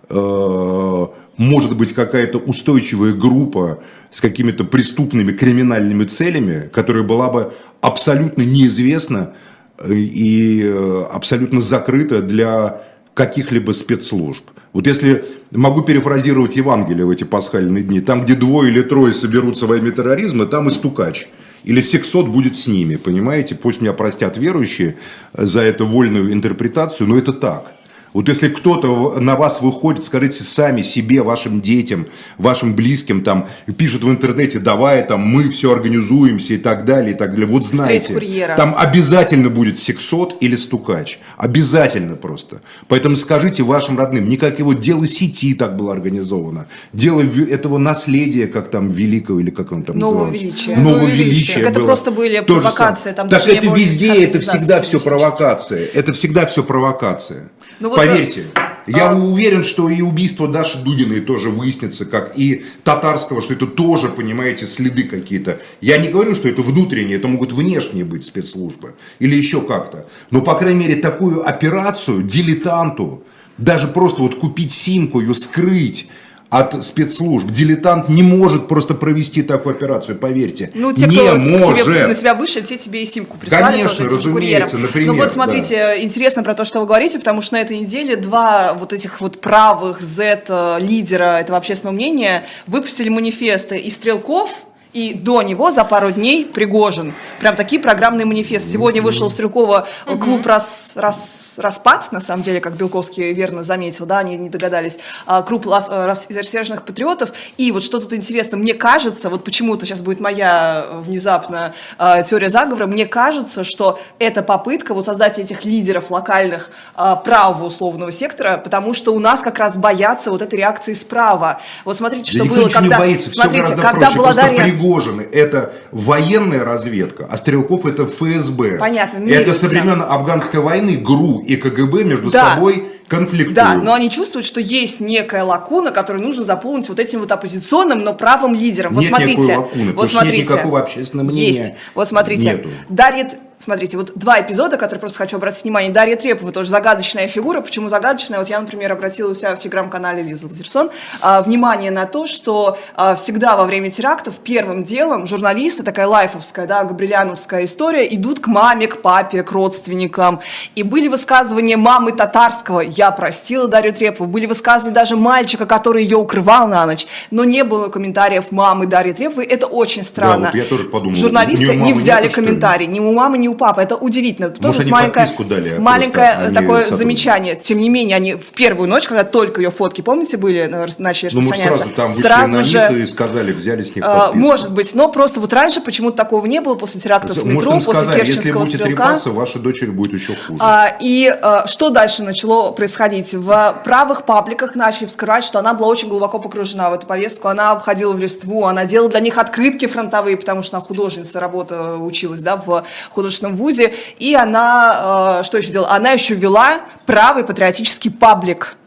[0.09, 3.79] э, может быть какая-то устойчивая группа
[4.11, 9.33] с какими-то преступными криминальными целями, которая была бы абсолютно неизвестна
[9.79, 12.81] э, и э, абсолютно закрыта для
[13.13, 14.43] каких-либо спецслужб.
[14.73, 19.67] Вот если могу перефразировать Евангелие в эти пасхальные дни, там, где двое или трое соберутся
[19.67, 21.27] во имя терроризма, там и стукач.
[21.63, 23.53] Или сексот будет с ними, понимаете?
[23.55, 24.97] Пусть меня простят верующие
[25.33, 27.73] за эту вольную интерпретацию, но это так.
[28.13, 32.07] Вот если кто-то на вас выходит, скажите сами себе, вашим детям,
[32.37, 33.47] вашим близким, там,
[33.77, 37.47] пишет в интернете, давай, там, мы все организуемся и так далее, и так далее.
[37.47, 38.13] Вот знаете,
[38.57, 41.19] там обязательно будет сексот или стукач.
[41.37, 42.61] Обязательно просто.
[42.87, 46.67] Поэтому скажите вашим родным, не как его дело сети так было организовано.
[46.93, 50.43] Дело этого наследия, как там, великого, или как он там Нового назывался.
[50.43, 50.75] величия.
[50.75, 51.53] Нового величия.
[51.53, 53.11] Так это просто были провокации.
[53.13, 55.87] Там так это везде, это всегда все провокация.
[55.93, 57.49] Это всегда все провокация.
[57.79, 58.45] Ну, вот Поверьте,
[58.85, 58.93] вы...
[58.93, 59.15] я а...
[59.15, 64.65] уверен, что и убийство Даши Дудиной тоже выяснится, как и татарского, что это тоже, понимаете,
[64.65, 65.59] следы какие-то.
[65.81, 70.07] Я не говорю, что это внутренние, это могут внешние быть спецслужбы или еще как-то.
[70.29, 73.23] Но, по крайней мере, такую операцию дилетанту,
[73.57, 76.09] даже просто вот купить симку, ее скрыть,
[76.51, 77.49] от спецслужб.
[77.49, 80.69] Дилетант не может просто провести такую операцию, поверьте.
[80.73, 83.77] Ну, те, кто не к тебе, на тебя вышли, те тебе и симку прислали.
[83.77, 85.13] Конечно, тоже, разумеется, например.
[85.13, 86.01] Ну вот смотрите, да.
[86.01, 89.39] интересно про то, что вы говорите, потому что на этой неделе два вот этих вот
[89.39, 94.49] правых Z-лидера этого общественного мнения выпустили манифесты и Стрелков,
[94.93, 97.13] и до него за пару дней Пригожин.
[97.39, 98.69] Прям такие программные манифесты.
[98.69, 99.87] Сегодня вышел у Стрелкова
[100.19, 104.99] клуб рас, рас, «Распад», на самом деле, как Белковский верно заметил, да, они не догадались,
[105.25, 107.31] а, клуб рас, рас, рассерженных патриотов.
[107.57, 112.23] И вот что тут интересно, мне кажется, вот почему-то сейчас будет моя э, внезапно а,
[112.23, 118.11] теория заговора, мне кажется, что это попытка вот создать этих лидеров локальных а, правого условного
[118.11, 121.61] сектора, потому что у нас как раз боятся вот этой реакции справа.
[121.85, 122.95] Вот смотрите, что да было, когда...
[122.95, 124.80] Не боится, смотрите, когда была Дарья...
[124.81, 128.77] Пригожины– это военная разведка, а Стрелков– это ФСБ.
[128.77, 132.55] Понятно, Это со времен афганской войны ГРУ и КГБ между да.
[132.55, 133.55] собой конфликтуют.
[133.55, 137.99] Да, но они чувствуют, что есть некая лакуна, которую нужно заполнить вот этим вот оппозиционным,
[137.99, 138.93] но правым лидером.
[138.93, 141.47] Нет вот смотрите, лакуны, вот смотрите, нет никакого общественного мнения.
[141.47, 141.71] Есть.
[141.93, 142.69] Вот смотрите, нету.
[142.89, 143.29] Дарья
[143.61, 145.91] Смотрите, вот два эпизода, которые просто хочу обратить внимание.
[145.91, 147.61] Дарья Трепова тоже загадочная фигура.
[147.61, 148.39] Почему загадочная?
[148.39, 150.89] Вот я, например, обратила у себя в телеграм-канале Лиза Лазерсон
[151.21, 156.65] а, внимание на то, что а, всегда во время терактов первым делом журналисты, такая лайфовская,
[156.65, 160.39] да, габриляновская история, идут к маме, к папе, к родственникам.
[160.73, 166.17] И были высказывания мамы татарского «я простила Дарью Трепову», были высказывания даже мальчика, который ее
[166.17, 169.45] укрывал на ночь, но не было комментариев мамы Дарьи Треповой.
[169.45, 170.45] Это очень странно.
[170.45, 171.15] Да, вот я тоже подумал.
[171.15, 173.81] Журналисты не взяли комментарий, ни у мамы, ни у папы.
[173.81, 174.47] Это удивительно.
[174.47, 177.55] Может, Тоже они маленькое, дали, а маленькое такое замечание.
[177.55, 180.65] Тем не менее, они в первую ночь, когда только ее фотки, помните, были,
[180.97, 183.01] начали ну, распространяться, ну, сразу, там сразу же...
[183.01, 184.37] и сказали, взяли с них а, подписку.
[184.37, 187.93] Может быть, но просто вот раньше почему-то такого не было после терактов в метро, после
[187.93, 189.03] сказали, Керченского если стрелка.
[189.03, 190.59] Трепаться, ваша дочери будет еще хуже.
[190.59, 193.33] А, и а, что дальше начало происходить?
[193.33, 197.71] В правых пабликах начали вскрывать, что она была очень глубоко погружена в эту повестку, она
[197.71, 202.41] обходила в листву, она делала для них открытки фронтовые, потому что она художница, работа училась
[202.41, 205.91] да, в художественном вузе, и она, э, что еще делала?
[205.91, 208.77] Она еще вела правый патриотический паблик.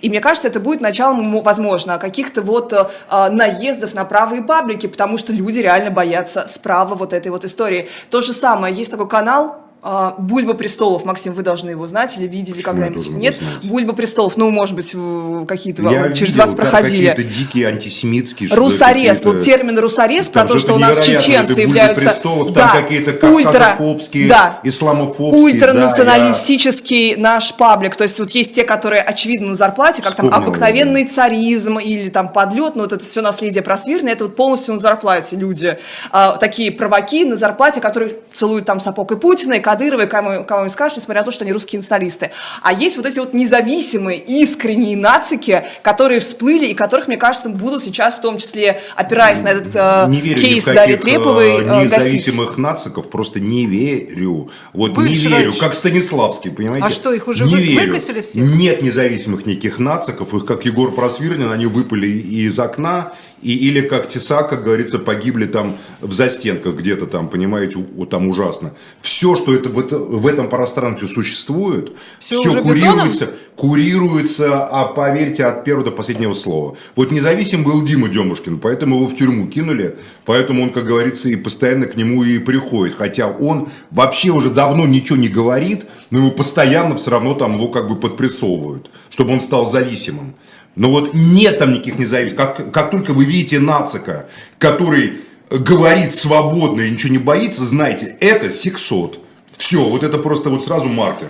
[0.00, 5.18] И мне кажется, это будет началом, возможно, каких-то вот э, наездов на правые паблики, потому
[5.18, 7.88] что люди реально боятся справа вот этой вот истории.
[8.10, 12.28] То же самое, есть такой канал, а, Бульба престолов, Максим, вы должны его знать или
[12.28, 13.10] видели когда-нибудь?
[13.10, 13.36] Нет?
[13.64, 14.94] Бульба престолов, ну, может быть,
[15.48, 15.82] какие-то
[16.14, 17.08] через видел, вас проходили.
[17.08, 18.50] Какие-то дикие антисемитские.
[18.54, 23.26] Русарез, вот термин русарез про то, что у нас чеченцы являются престолов, да, там какие-то
[23.26, 23.76] ультра,
[24.28, 25.42] да, исламофобские.
[25.42, 27.34] Ультранационалистический да, я...
[27.34, 31.02] наш паблик, то есть вот есть те, которые очевидно на зарплате, как Вспомнил, там обыкновенный
[31.02, 31.10] да.
[31.10, 35.34] царизм или там подлет, ну вот это все наследие просвирное, это вот полностью на зарплате
[35.34, 35.76] люди.
[36.12, 40.44] А, такие провоки на зарплате, которые целуют там сапог и Путина, и Кадырова и кому,
[40.44, 42.30] кому скажешь, несмотря на то, что они русские националисты.
[42.60, 47.82] А есть вот эти вот независимые, искренние нацики, которые всплыли и которых, мне кажется, будут
[47.82, 51.88] сейчас, в том числе, опираясь на этот э, не верю кейс Дарьи Треповой, э, э,
[51.88, 51.92] гасить.
[52.04, 54.50] независимых нациков, просто не верю.
[54.74, 55.60] Вот Были не же верю, раньше.
[55.60, 56.86] как Станиславский, понимаете?
[56.86, 57.86] А что, их уже не вы- верю.
[57.86, 58.44] выкосили всех?
[58.44, 63.12] Нет независимых никаких нациков, их как Егор Просвирлин, они выпали из окна,
[63.42, 68.28] и, или как Теса, как говорится, погибли там в застенках где-то там, понимаете, у- там
[68.28, 68.72] ужасно.
[69.00, 75.44] Все, что это, в, это- в этом пространстве существует, все, уже курируется, курируется, а поверьте,
[75.44, 76.76] от первого до последнего слова.
[76.96, 81.36] Вот независим был Дима Демушкин, поэтому его в тюрьму кинули, поэтому он, как говорится, и
[81.36, 82.94] постоянно к нему и приходит.
[82.96, 87.68] Хотя он вообще уже давно ничего не говорит, но его постоянно все равно там его
[87.68, 90.34] как бы подпрессовывают, чтобы он стал зависимым.
[90.74, 92.36] Но вот нет там никаких независимых.
[92.36, 94.26] Как, как только вы видите нацика,
[94.58, 95.20] который
[95.50, 99.18] говорит свободно и ничего не боится, знайте, это сексот.
[99.56, 101.28] Все, вот это просто вот сразу маркер.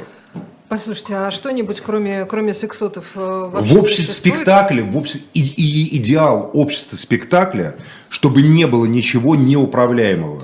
[0.68, 4.36] Послушайте, а что-нибудь, кроме, кроме сексотов, э, В обществе существует?
[4.36, 7.74] спектакля, в обществе, и, и идеал общества спектакля,
[8.08, 10.42] чтобы не было ничего неуправляемого.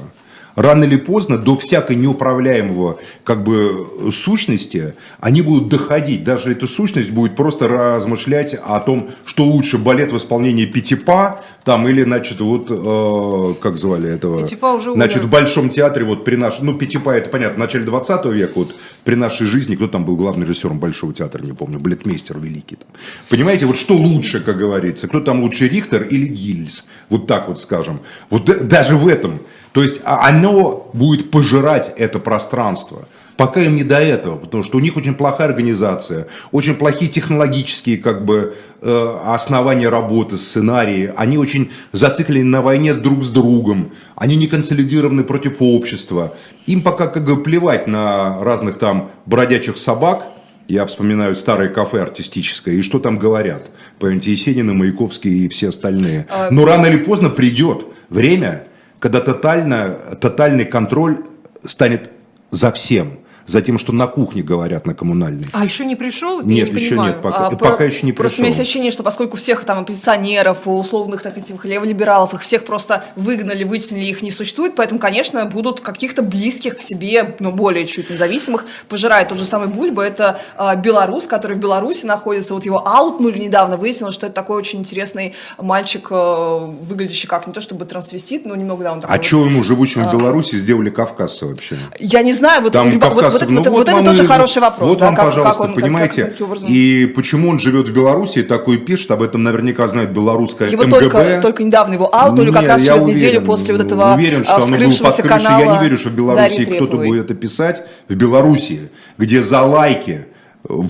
[0.58, 6.24] Рано или поздно до всякой неуправляемого как бы сущности они будут доходить.
[6.24, 11.86] Даже эта сущность будет просто размышлять о том, что лучше балет в исполнении Пятипа, там
[11.86, 14.42] или, значит, вот, э, как звали этого?
[14.42, 17.84] Пятипа уже Значит, в Большом театре, вот при нашей, ну, Пятипа, это понятно, в начале
[17.84, 21.78] 20 века, вот при нашей жизни, кто там был главным режиссером Большого театра, не помню,
[21.78, 22.76] балетмейстер великий.
[22.76, 22.88] Там.
[23.28, 27.60] Понимаете, вот что лучше, как говорится, кто там лучше, Рихтер или Гильз, вот так вот
[27.60, 28.00] скажем.
[28.28, 29.40] Вот да- даже в этом.
[29.72, 33.06] То есть а- оно будет пожирать это пространство.
[33.36, 37.98] Пока им не до этого, потому что у них очень плохая организация, очень плохие технологические
[37.98, 41.12] как бы э, основания работы, сценарии.
[41.16, 43.92] Они очень зациклены на войне друг с другом.
[44.16, 46.34] Они не консолидированы против общества.
[46.66, 50.26] Им пока как бы плевать на разных там бродячих собак.
[50.66, 53.62] Я вспоминаю старое кафе артистическое, и что там говорят.
[54.00, 56.26] Понимаете, Есенин, и Маяковский и все остальные.
[56.50, 58.64] Но рано или поздно придет время,
[59.00, 59.90] когда тотально,
[60.20, 61.24] тотальный контроль
[61.64, 62.10] станет
[62.50, 63.18] за всем.
[63.48, 65.46] За тем, что на кухне говорят на коммунальной.
[65.52, 66.42] А еще не пришел?
[66.42, 67.12] Нет, не еще понимаю.
[67.14, 68.42] нет, пока, А, пока про- еще не Просто пришел.
[68.42, 72.64] у меня есть ощущение, что поскольку всех там оппозиционеров, условных так этих леволибералов, их всех
[72.66, 77.86] просто выгнали, вытеснили, их не существует, поэтому, конечно, будут каких-то близких к себе, но более
[77.86, 82.66] чуть независимых, пожирает тот же самый Бульба, это а, белорус, который в Беларуси находится, вот
[82.66, 87.62] его аутнули недавно, выяснилось, что это такой очень интересный мальчик, а, выглядящий как не то
[87.62, 90.90] чтобы трансвестит, но немного, да, он такой А вот- что ему, живущему в Беларуси, сделали
[90.90, 91.78] кавказцы вообще?
[91.98, 94.24] Я не знаю, вот, Там либо- вот, кавказцы, вот это, ну вот, вот это тоже
[94.24, 94.88] и- хороший вопрос.
[94.88, 96.68] Вот да, вам, как- как пожалуйста, он- как- понимаете, как- каким образом?
[96.70, 101.00] и почему он живет в Беларуси, такой пишет, об этом наверняка знает белорусская Его МГБ.
[101.00, 104.54] только, только недавно его аутнули, как раз через уверен, неделю после вот этого уверен, что
[104.56, 105.44] оно было вскрывшегося крышей.
[105.46, 107.82] канала Я не верю, что в Беларуси кто-то будет это писать.
[108.08, 110.26] В Беларуси, где за лайки
[110.64, 110.88] в,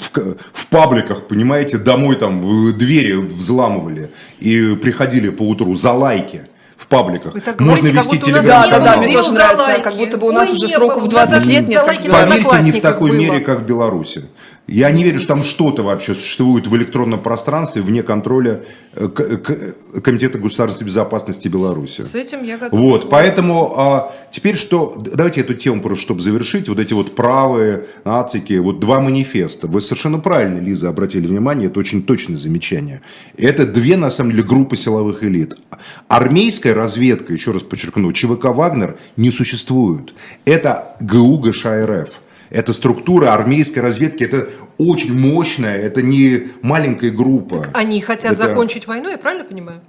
[0.52, 6.42] в пабликах, понимаете, домой там в двери взламывали и приходили по утру за лайки
[6.78, 7.34] в пабликах.
[7.34, 8.44] Вы так Можно говорите, вести телеграм.
[8.44, 9.82] Да, да, да, не мне тоже нравится, лайки.
[9.82, 12.04] как будто бы у нас Ой, уже сроков было, 20 за- лет нет, как в
[12.04, 12.62] Беларуси.
[12.62, 13.18] Не в такой было.
[13.18, 14.24] мере, как в Беларуси.
[14.68, 18.62] Я не верю, что там что-то вообще существует в электронном пространстве вне контроля
[18.92, 19.08] э,
[20.04, 22.02] Комитета государственной безопасности Беларуси.
[22.02, 26.68] С этим я готова Вот, поэтому а, теперь что, давайте эту тему просто, чтобы завершить,
[26.68, 29.68] вот эти вот правые нацики, вот два манифеста.
[29.68, 33.00] Вы совершенно правильно, Лиза, обратили внимание, это очень точное замечание.
[33.38, 35.56] Это две, на самом деле, группы силовых элит.
[36.08, 40.12] Армейская разведка, еще раз подчеркну, ЧВК «Вагнер» не существует.
[40.44, 42.20] Это ГУ ГШРФ.
[42.50, 47.66] Это структура армейской разведки, это очень мощная, это не маленькая группа.
[47.74, 49.80] Они хотят Это- закончить войну, я правильно понимаю?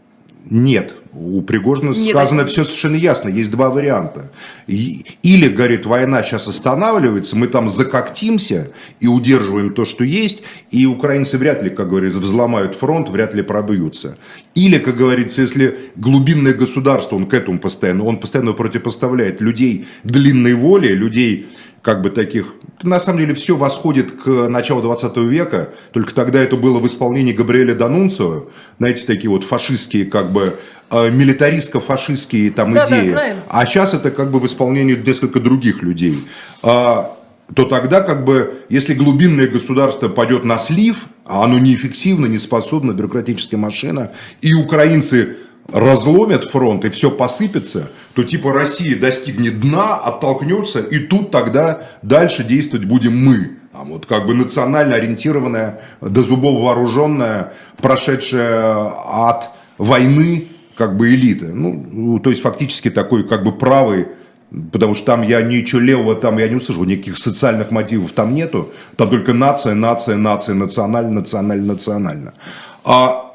[0.49, 3.29] Нет, у Пригожина Нет, сказано они- все совершенно ясно.
[3.29, 4.31] Есть два варианта.
[4.67, 10.41] Или, говорит, война сейчас останавливается, мы там закоктимся и удерживаем то, что есть,
[10.71, 14.17] и украинцы вряд ли, как говорится, взломают фронт, вряд ли пробьются.
[14.55, 20.53] Или, как говорится, если глубинное государство, он к этому постоянно, он постоянно противопоставляет людей длинной
[20.53, 21.47] воли, людей
[21.81, 26.55] как бы таких, на самом деле все восходит к началу 20 века, только тогда это
[26.55, 28.45] было в исполнении Габриэля Данунцио,
[28.77, 30.59] знаете, такие вот фашистские, как бы,
[30.91, 33.09] э, милитаристско-фашистские там Да, да, идеи.
[33.09, 33.37] знаем.
[33.49, 36.15] А сейчас это как бы в исполнении несколько других людей.
[36.63, 37.15] А,
[37.55, 42.91] то тогда как бы, если глубинное государство пойдет на слив, а оно неэффективно, не способно,
[42.91, 44.11] бюрократическая машина,
[44.41, 45.37] и украинцы
[45.73, 52.43] разломят фронт и все посыпется, то типа Россия достигнет дна, оттолкнется, и тут тогда дальше
[52.43, 53.57] действовать будем мы.
[53.73, 58.91] А вот как бы национально ориентированная, до зубов вооруженная, прошедшая
[59.27, 61.45] от войны как бы элита.
[61.45, 64.07] Ну, ну, то есть фактически такой как бы правый
[64.71, 68.71] Потому что там я ничего левого, там я не услышал, никаких социальных мотивов там нету.
[68.95, 72.33] Там только нация, нация, нация, национально, национально, национально.
[72.83, 73.28] А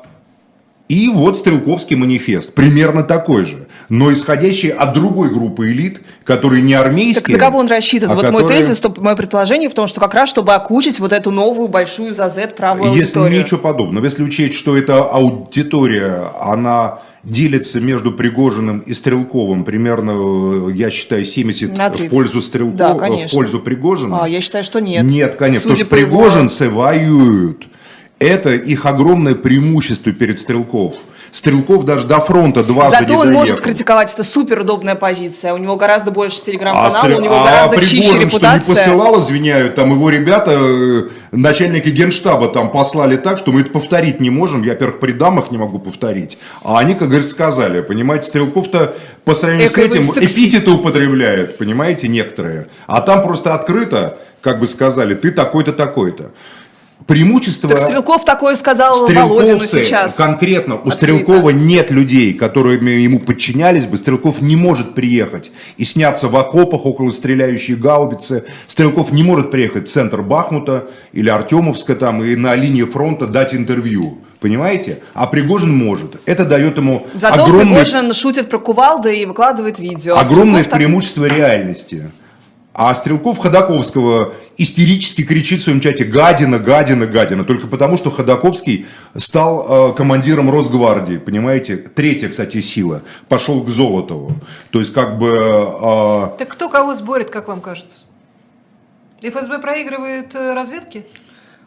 [0.88, 6.74] и вот Стрелковский манифест, примерно такой же, но исходящий от другой группы элит, которые не
[6.74, 7.22] армейские.
[7.22, 8.10] Так на кого он рассчитан?
[8.10, 11.00] а вот мой которые- тезис, то, мое предположение в том, что как раз чтобы окучить
[11.00, 13.42] вот эту новую большую за Z правую Если аудиторию.
[13.44, 20.72] ничего подобного, если учесть, что эта аудитория, она делится между Пригожиным и Стрелковым примерно, э,
[20.74, 22.10] я считаю, 70 На в 30.
[22.10, 23.34] пользу Стрелкова, Да, в конечно.
[23.34, 24.24] пользу Пригожина.
[24.24, 25.04] А, я считаю, что нет.
[25.04, 27.64] Нет, конечно, Судя потому по что его- пригожинцы воюют.
[28.18, 30.94] Это их огромное преимущество перед Стрелков.
[31.32, 33.64] Стрелков даже до фронта дважды Зато не он может доехал.
[33.64, 35.52] критиковать, это супер удобная позиция.
[35.52, 38.24] У него гораздо больше А, телеграм-канала, Стрел- у него а гораздо Пригожин, чище что не
[38.26, 38.74] репутация.
[38.76, 44.20] посылал, извиняют, там его ребята, э, начальники генштаба там послали так, что мы это повторить
[44.20, 44.62] не можем.
[44.62, 46.38] Я, во-первых, при дамах не могу повторить.
[46.62, 48.94] А они, как говорится, сказали, понимаете, Стрелков-то
[49.24, 52.68] по сравнению с Эко вы этим эпитеты употребляют, понимаете, некоторые.
[52.86, 56.30] А там просто открыто, как бы сказали, ты такой-то, такой-то.
[57.06, 57.68] Преимущество...
[57.68, 60.14] Так Стрелков такое сказал Володину Стрелковцы, сейчас.
[60.14, 60.96] конкретно у Открыто.
[60.96, 63.98] Стрелкова нет людей, которые ему подчинялись бы.
[63.98, 68.44] Стрелков не может приехать и сняться в окопах около стреляющей гаубицы.
[68.68, 73.54] Стрелков не может приехать в центр Бахмута или Артемовска там и на линии фронта дать
[73.54, 74.18] интервью.
[74.40, 75.00] Понимаете?
[75.12, 76.16] А Пригожин может.
[76.26, 80.16] Это дает ему Зато огромный, Пригожин шутит про кувалды и выкладывает видео.
[80.16, 82.10] А огромное Стрелков так- преимущество реальности.
[82.74, 88.86] А Стрелков Ходаковского истерически кричит в своем чате «Гадина, гадина, гадина», только потому, что Ходаковский
[89.16, 91.76] стал э, командиром Росгвардии, понимаете?
[91.76, 93.02] Третья, кстати, сила.
[93.28, 94.36] Пошел к Золотову.
[94.70, 95.28] То есть, как бы...
[95.28, 98.00] э, Так кто кого сборит, как вам кажется?
[99.22, 101.06] ФСБ проигрывает э, разведке?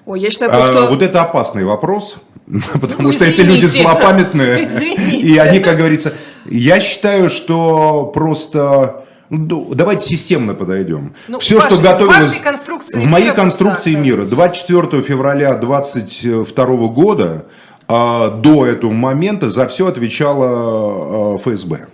[0.05, 0.87] Ой, я считаю, э, что...
[0.87, 2.17] вот это опасный вопрос,
[2.79, 4.63] потому Ну, что эти люди злопамятные.
[4.65, 5.17] Извините.
[5.17, 6.13] И они, как говорится...
[6.49, 9.03] Я считаю, что просто...
[9.29, 11.13] ну, Давайте системно подойдем.
[11.27, 14.03] Ну, Все, в что в готовилось конструкции в моей мира, конструкции да, да.
[14.03, 17.45] мира 24 февраля 22 года
[17.87, 21.87] а, до этого момента за все отвечала а, ФСБ.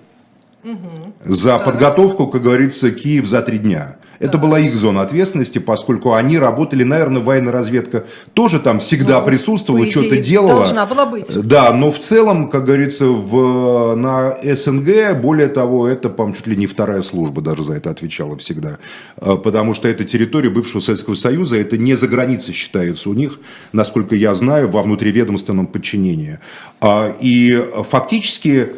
[1.25, 3.97] За подготовку, как говорится, Киев за три дня.
[4.23, 9.25] Это была их зона ответственности, поскольку они работали, наверное, военная разведка тоже там всегда Ну,
[9.25, 10.61] присутствовала, что-то делала.
[10.61, 11.27] должна была быть.
[11.47, 16.55] Да, но в целом, как говорится, в, на СНГ, более того, это, по-моему, чуть ли
[16.55, 18.77] не вторая служба даже за это отвечала всегда.
[19.17, 23.39] А, Потому что это территория бывшего Советского Союза, это не за границей считается у них,
[23.73, 26.39] насколько я знаю, во внутриведомственном подчинении.
[26.81, 28.69] А, И фактически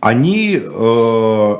[0.00, 1.56] они э,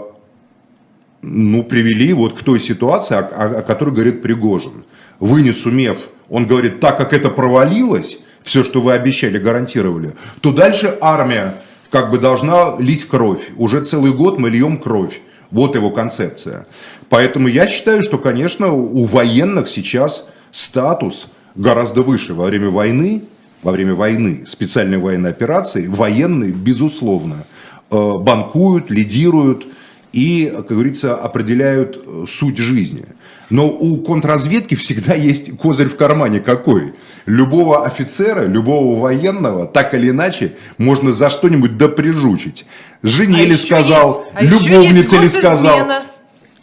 [1.27, 4.85] ну, привели вот к той ситуации, о, о- которой говорит Пригожин.
[5.21, 5.99] Вы не сумев,
[6.29, 11.55] он говорит, так как это провалилось, все, что вы обещали, гарантировали, то дальше армия
[11.91, 13.49] как бы должна лить кровь.
[13.57, 15.21] Уже целый год мы льем кровь.
[15.51, 16.67] Вот его концепция.
[17.09, 22.35] Поэтому я считаю, что, конечно, у военных сейчас статус гораздо выше.
[22.35, 23.23] Во время войны,
[23.63, 27.47] во время войны, специальной военной операции, военные, безусловно,
[27.91, 29.67] э, банкуют, лидируют
[30.15, 33.05] и, как говорится, определяют э, суть жизни.
[33.51, 36.95] Но у контрразведки всегда есть козырь в кармане какой?
[37.27, 42.65] Любого офицера, любого военного, так или иначе, можно за что-нибудь доприжучить.
[43.03, 45.79] Жене А ли сказал, есть- а любовнице ли сказал.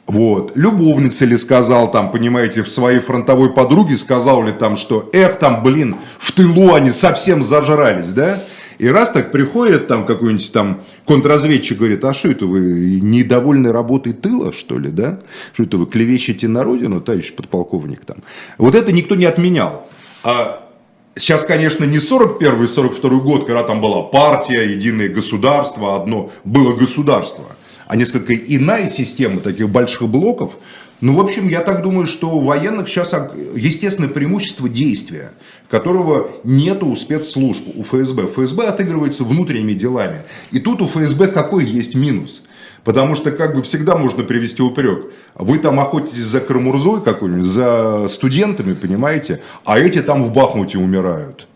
[0.08, 5.40] Вот, любовница ли сказал там, понимаете, в своей фронтовой подруге сказал ли там, что эх,
[5.40, 8.44] там, блин, в тылу они совсем зажрались, да?
[8.82, 14.14] И раз так приходит там какой-нибудь там контрразведчик, говорит, а что это вы недовольны работой
[14.14, 15.20] тыла, что ли, да?
[15.54, 18.18] Что это вы клевещете на родину, товарищ подполковник там?
[18.58, 19.88] Вот это никто не отменял.
[20.24, 20.68] А
[21.16, 27.46] Сейчас, конечно, не 41 42 год, когда там была партия, единое государство, одно было государство,
[27.86, 30.58] а несколько иная система таких больших блоков.
[31.02, 33.14] Ну, в общем, я так думаю, что у военных сейчас
[33.56, 35.32] естественное преимущество действия,
[35.68, 38.28] которого нету у спецслужб, у ФСБ.
[38.28, 40.22] ФСБ отыгрывается внутренними делами.
[40.52, 42.44] И тут у ФСБ какой есть минус?
[42.84, 45.12] Потому что как бы всегда можно привести упрек.
[45.34, 51.48] Вы там охотитесь за Карамурзой какой-нибудь, за студентами, понимаете, а эти там в Бахмуте умирают.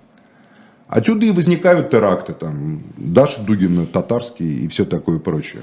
[0.87, 5.61] Отсюда и возникают теракты, там, Даша Дугина, татарский и все такое прочее.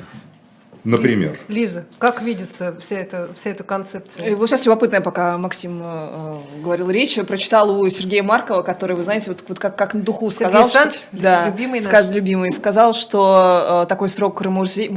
[0.84, 1.38] Например.
[1.46, 4.26] Лиза, как видится вся эта, вся эта концепция?
[4.26, 9.04] Э, Вот сейчас любопытная, пока Максим э, говорил речь, прочитала у Сергея Маркова, который, вы
[9.04, 11.88] знаете, вот, вот как, как на духу Сергей сказал, что, да, любимый наш.
[11.88, 14.88] сказ- любимый, сказал, что э, такой срок Карамурзе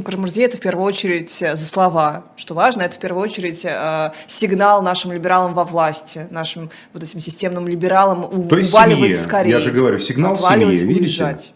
[0.44, 4.82] это в первую очередь э, за слова, что важно, это в первую очередь э, сигнал
[4.82, 9.14] нашим либералам во власти, нашим вот этим системным либералам у- То есть уваливать семье.
[9.18, 9.50] скорее.
[9.52, 10.86] Я же говорю, сигнал семье, видите?
[11.02, 11.52] уезжать.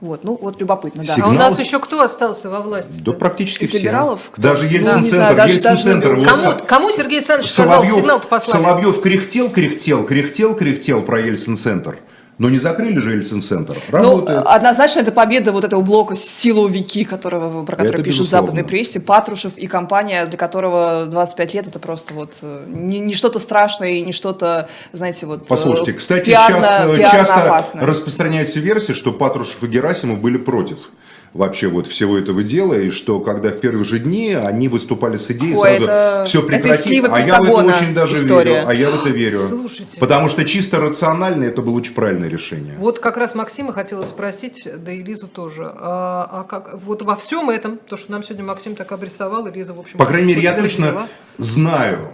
[0.00, 1.12] Вот, ну вот любопытно, да.
[1.12, 2.90] А у Сигнал- нас еще кто остался во власти?
[3.00, 3.78] Да практически Из все.
[3.80, 4.40] либералов кто?
[4.40, 5.08] Даже Ельцин-центр.
[5.14, 6.16] знаю, даже- даже Ельцин-центр.
[6.16, 8.62] не вот Кому, кому Сергей Александрович сказал, Соловьев, сигнал-то послали?
[8.62, 11.98] Соловьев кряхтел, кряхтел, кряхтел, кряхтел про Ельцин-центр.
[12.40, 13.76] Но не закрыли же Ельцин-центр.
[13.92, 14.46] Ну, Работает.
[14.46, 18.98] однозначно это победа вот этого блока силовики, которого, про который Это пишут в западной прессе,
[18.98, 23.90] Патрушев и компания, для которого 25 лет это просто вот э, не, не что-то страшное
[23.90, 29.12] и не что-то, знаете, вот э, Послушайте, кстати, пиарно, сейчас пиарно часто распространяется версия, что
[29.12, 30.78] Патрушев и Герасимов были против
[31.32, 35.30] вообще вот всего этого дела, и что когда в первые же дни они выступали с
[35.30, 38.52] идеей Ой, сразу это- все это прекратить, а я в это очень даже история.
[38.54, 39.38] верю, а я в это верю.
[39.38, 40.00] Слушайте.
[40.00, 42.74] Потому что чисто рационально это было очень правильное решение.
[42.78, 45.70] Вот как раз Максима хотела спросить, да и Лизу тоже.
[45.72, 49.52] А, а как вот во всем этом, то, что нам сегодня Максим так обрисовал, и
[49.52, 51.08] Лиза, в общем, По крайней мере, я точно
[51.38, 52.08] знаю,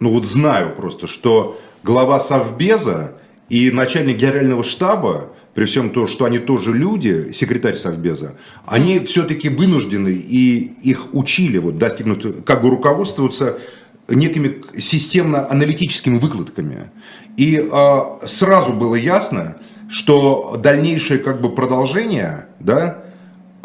[0.00, 3.14] ну вот знаю просто, что глава Совбеза
[3.48, 8.34] и начальник генерального штаба, при всем том, что они тоже люди, секретарь Совбеза,
[8.66, 13.58] они все-таки вынуждены и их учили вот достигнуть, как бы руководствоваться
[14.08, 16.90] некими системно-аналитическими выкладками.
[17.36, 19.56] И э, сразу было ясно,
[19.88, 23.03] что дальнейшее как бы продолжение, да,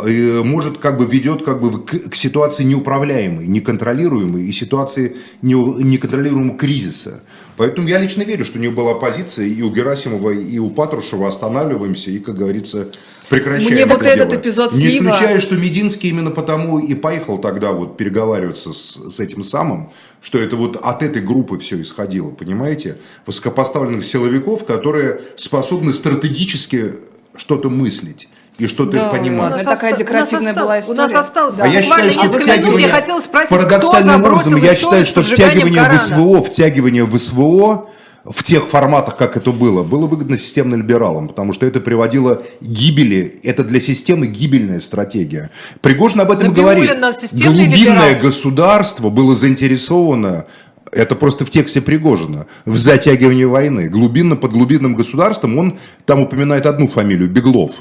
[0.03, 6.57] может как бы ведет как бы к, к ситуации неуправляемой, неконтролируемой и ситуации не- неконтролируемого
[6.57, 7.21] кризиса.
[7.57, 11.27] Поэтому я лично верю, что у него была позиция и у Герасимова, и у Патрушева
[11.27, 12.87] останавливаемся и, как говорится,
[13.27, 14.39] прекращаем Мне это вот этот дело.
[14.41, 19.19] эпизод Не слива- исключаю, что Мединский именно потому и поехал тогда вот переговариваться с, с
[19.19, 19.89] этим самым,
[20.21, 22.97] что это вот от этой группы все исходило, понимаете?
[23.25, 26.93] Высокопоставленных силовиков, которые способны стратегически
[27.35, 28.29] что-то мыслить
[28.59, 29.47] и что-то Да, понимать.
[29.47, 31.19] у нас оста- такая декоративная остал- была У нас история.
[31.19, 31.63] осталось Да.
[31.63, 32.79] А я буквально считаю, что несколько минут.
[32.81, 35.99] Я хотела спросить, кто парадоксальным забросил образом, я считаю, что втягивание в Корана?
[35.99, 37.89] СВО, втягивание в СВО
[38.25, 43.39] в тех форматах, как это было, было выгодно системно-либералам, потому что это приводило к гибели,
[43.43, 45.49] это для системы гибельная стратегия.
[45.81, 47.31] Пригожин об этом и Набиуллин говорит.
[47.33, 48.21] Глубинное либерал.
[48.21, 50.45] государство было заинтересовано
[50.91, 52.45] это просто в тексте Пригожина.
[52.65, 53.89] В затягивании войны.
[53.89, 57.71] Глубинно под глубинным государством он там упоминает одну фамилию, Беглов.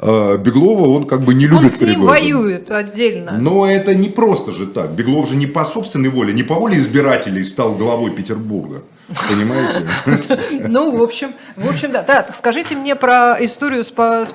[0.00, 2.10] Э, Беглова он как бы не любит Он с ним Пригожина.
[2.10, 3.38] воюет отдельно.
[3.38, 4.92] Но это не просто же так.
[4.92, 8.82] Беглов же не по собственной воле, не по воле избирателей стал главой Петербурга.
[9.28, 9.86] Понимаете?
[10.68, 12.02] Ну, в общем, в общем, да.
[12.02, 14.34] Так, скажите мне про историю с, с,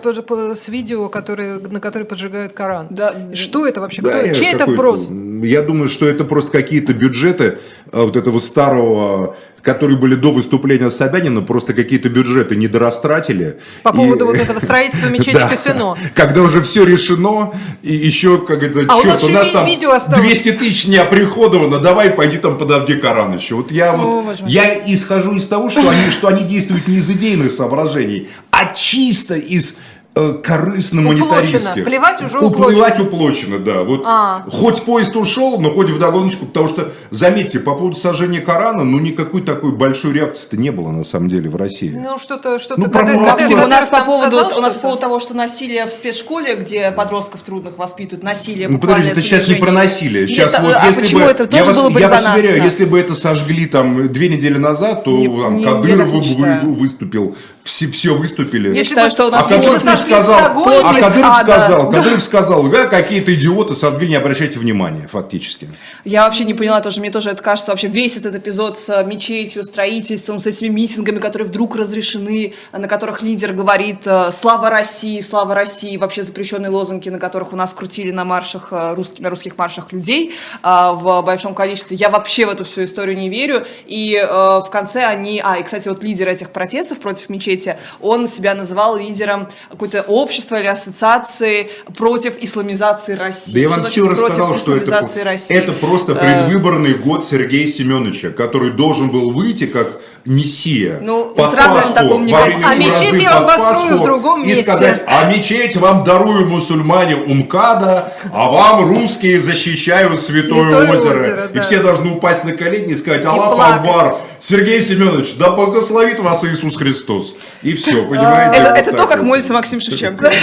[0.56, 2.88] с видео, которые, на которой поджигают Коран.
[2.90, 3.14] Да.
[3.34, 4.02] Что это вообще?
[4.02, 5.10] Да, Кто- чей это вброс?
[5.10, 7.58] Я думаю, что это просто какие-то бюджеты
[7.92, 13.60] вот этого старого, которые были до выступления Собянина, просто какие-то бюджеты недорастратили.
[13.84, 15.48] По И- поводу вот этого строительства мечети Да.
[15.48, 15.96] в Касино.
[16.16, 17.52] Когда уже все решено,
[17.84, 20.22] и еще, как это, А у черт, нас еще и там видео осталось.
[20.26, 23.56] 200 тысяч не оприходовано, давай пойди там подожди Коран еще.
[23.56, 27.52] Вот я вот, я исхожу из того, что они, что они действуют не из идейных
[27.52, 29.78] соображений, а чисто из
[30.16, 31.62] э, корыстно-монетаристских.
[31.62, 31.86] Уплочено.
[31.86, 33.84] Плевать уже Уплывать уплочено, да.
[33.84, 34.44] Вот А.
[34.52, 39.42] хоть поезд ушел, но хоть вдогоночку, потому что, заметьте, по поводу сожжения Корана, ну никакой
[39.42, 41.94] такой большой реакции-то не было на самом деле в России.
[41.96, 42.82] Ну, что-то, что-то...
[42.82, 45.02] Ну, про Гагар- Максима Максим, Гагарин у нас по поводу, сказал у нас по поводу
[45.02, 49.56] того, что насилие в спецшколе, где подростков трудных воспитывают, насилие, Ну подожди, это сейчас не
[49.56, 50.28] про насилие.
[50.28, 52.26] Сейчас Нет, вот а если почему бы, это я тоже вас, было бы я вас
[52.36, 56.10] уверяю, если бы это сожгли там две недели назад, то Не- там, не- я Кадыров
[56.10, 57.36] выступил,
[57.72, 58.76] все, все выступили.
[58.76, 62.64] Я считаю, что у нас а если бы Кадыров сказал, а Кадыров сказал, Кадыров сказал,
[62.64, 65.70] да, какие-то идиоты сожгли, не обращайте внимания, фактически.
[66.04, 69.06] Я вообще не поняла тоже, мне тоже это кажется, вообще весь этот эпизод с э,
[69.06, 75.22] мечетью, строительством, с этими митингами, которые вдруг разрешены, на которых лидер говорит э, «Слава России!
[75.22, 79.30] Слава России!» Вообще запрещенные лозунги, на которых у нас крутили на маршах, э, русски- на
[79.30, 81.96] русских маршах людей в большом количестве.
[81.96, 83.66] Я вообще в эту всю историю не верю.
[83.86, 85.42] И в конце они...
[85.44, 87.61] А, и, кстати, вот лидер этих протестов против мечети,
[88.00, 93.54] он себя называл лидером какой-то общества или ассоциации против исламизации России.
[93.54, 95.56] Да я вам все рассказал, что это, России?
[95.56, 101.00] это просто Э, предвыборный год Сергея Семеновича, который должен был выйти как мессия.
[101.02, 102.66] Ну, под сразу Пасху, таком не во говорите.
[102.68, 104.64] А мечеть я вам построю в другом и месте.
[104.64, 111.20] сказать, а мечеть вам дарую мусульмане Умкада, а вам русские защищают Святое, Святое озеро.
[111.20, 111.62] озеро, И да.
[111.62, 113.76] все должны упасть на колени и сказать, Аллах.
[113.78, 117.36] Акбар, Сергей Семенович, да благословит вас Иисус Христос.
[117.64, 118.58] И все, понимаете?
[118.76, 120.32] Это, то, как молится Максим Шевченко.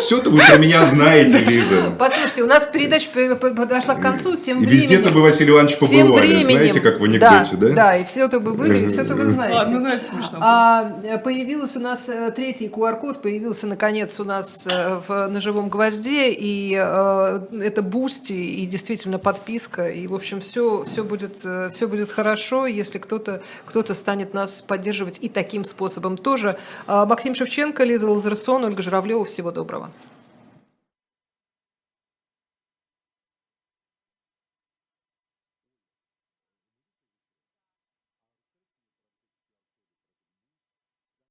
[0.00, 1.92] все-то вы про меня знаете, Лиза.
[1.98, 4.80] Послушайте, у нас передача подошла к концу, тем И временем...
[4.80, 7.68] везде-то вы, Василий Иванович, тем побывали, временем, знаете, как в анекдоте, да?
[7.70, 9.56] Да, и все это вы были, и все это вы знаете.
[9.56, 10.38] Ладно, ну это смешно.
[10.40, 15.40] А, э, появился у нас э, третий QR-код, появился наконец у нас э, в, на
[15.40, 21.36] живом гвозде, и э, это Boosty, и действительно подписка, и в общем все, все, будет,
[21.36, 26.58] все будет хорошо, если кто-то кто станет нас поддерживать и таким способом тоже.
[26.86, 29.89] А, Максим Шевченко, Лиза Лазерсон, Ольга Журавлева, всего доброго.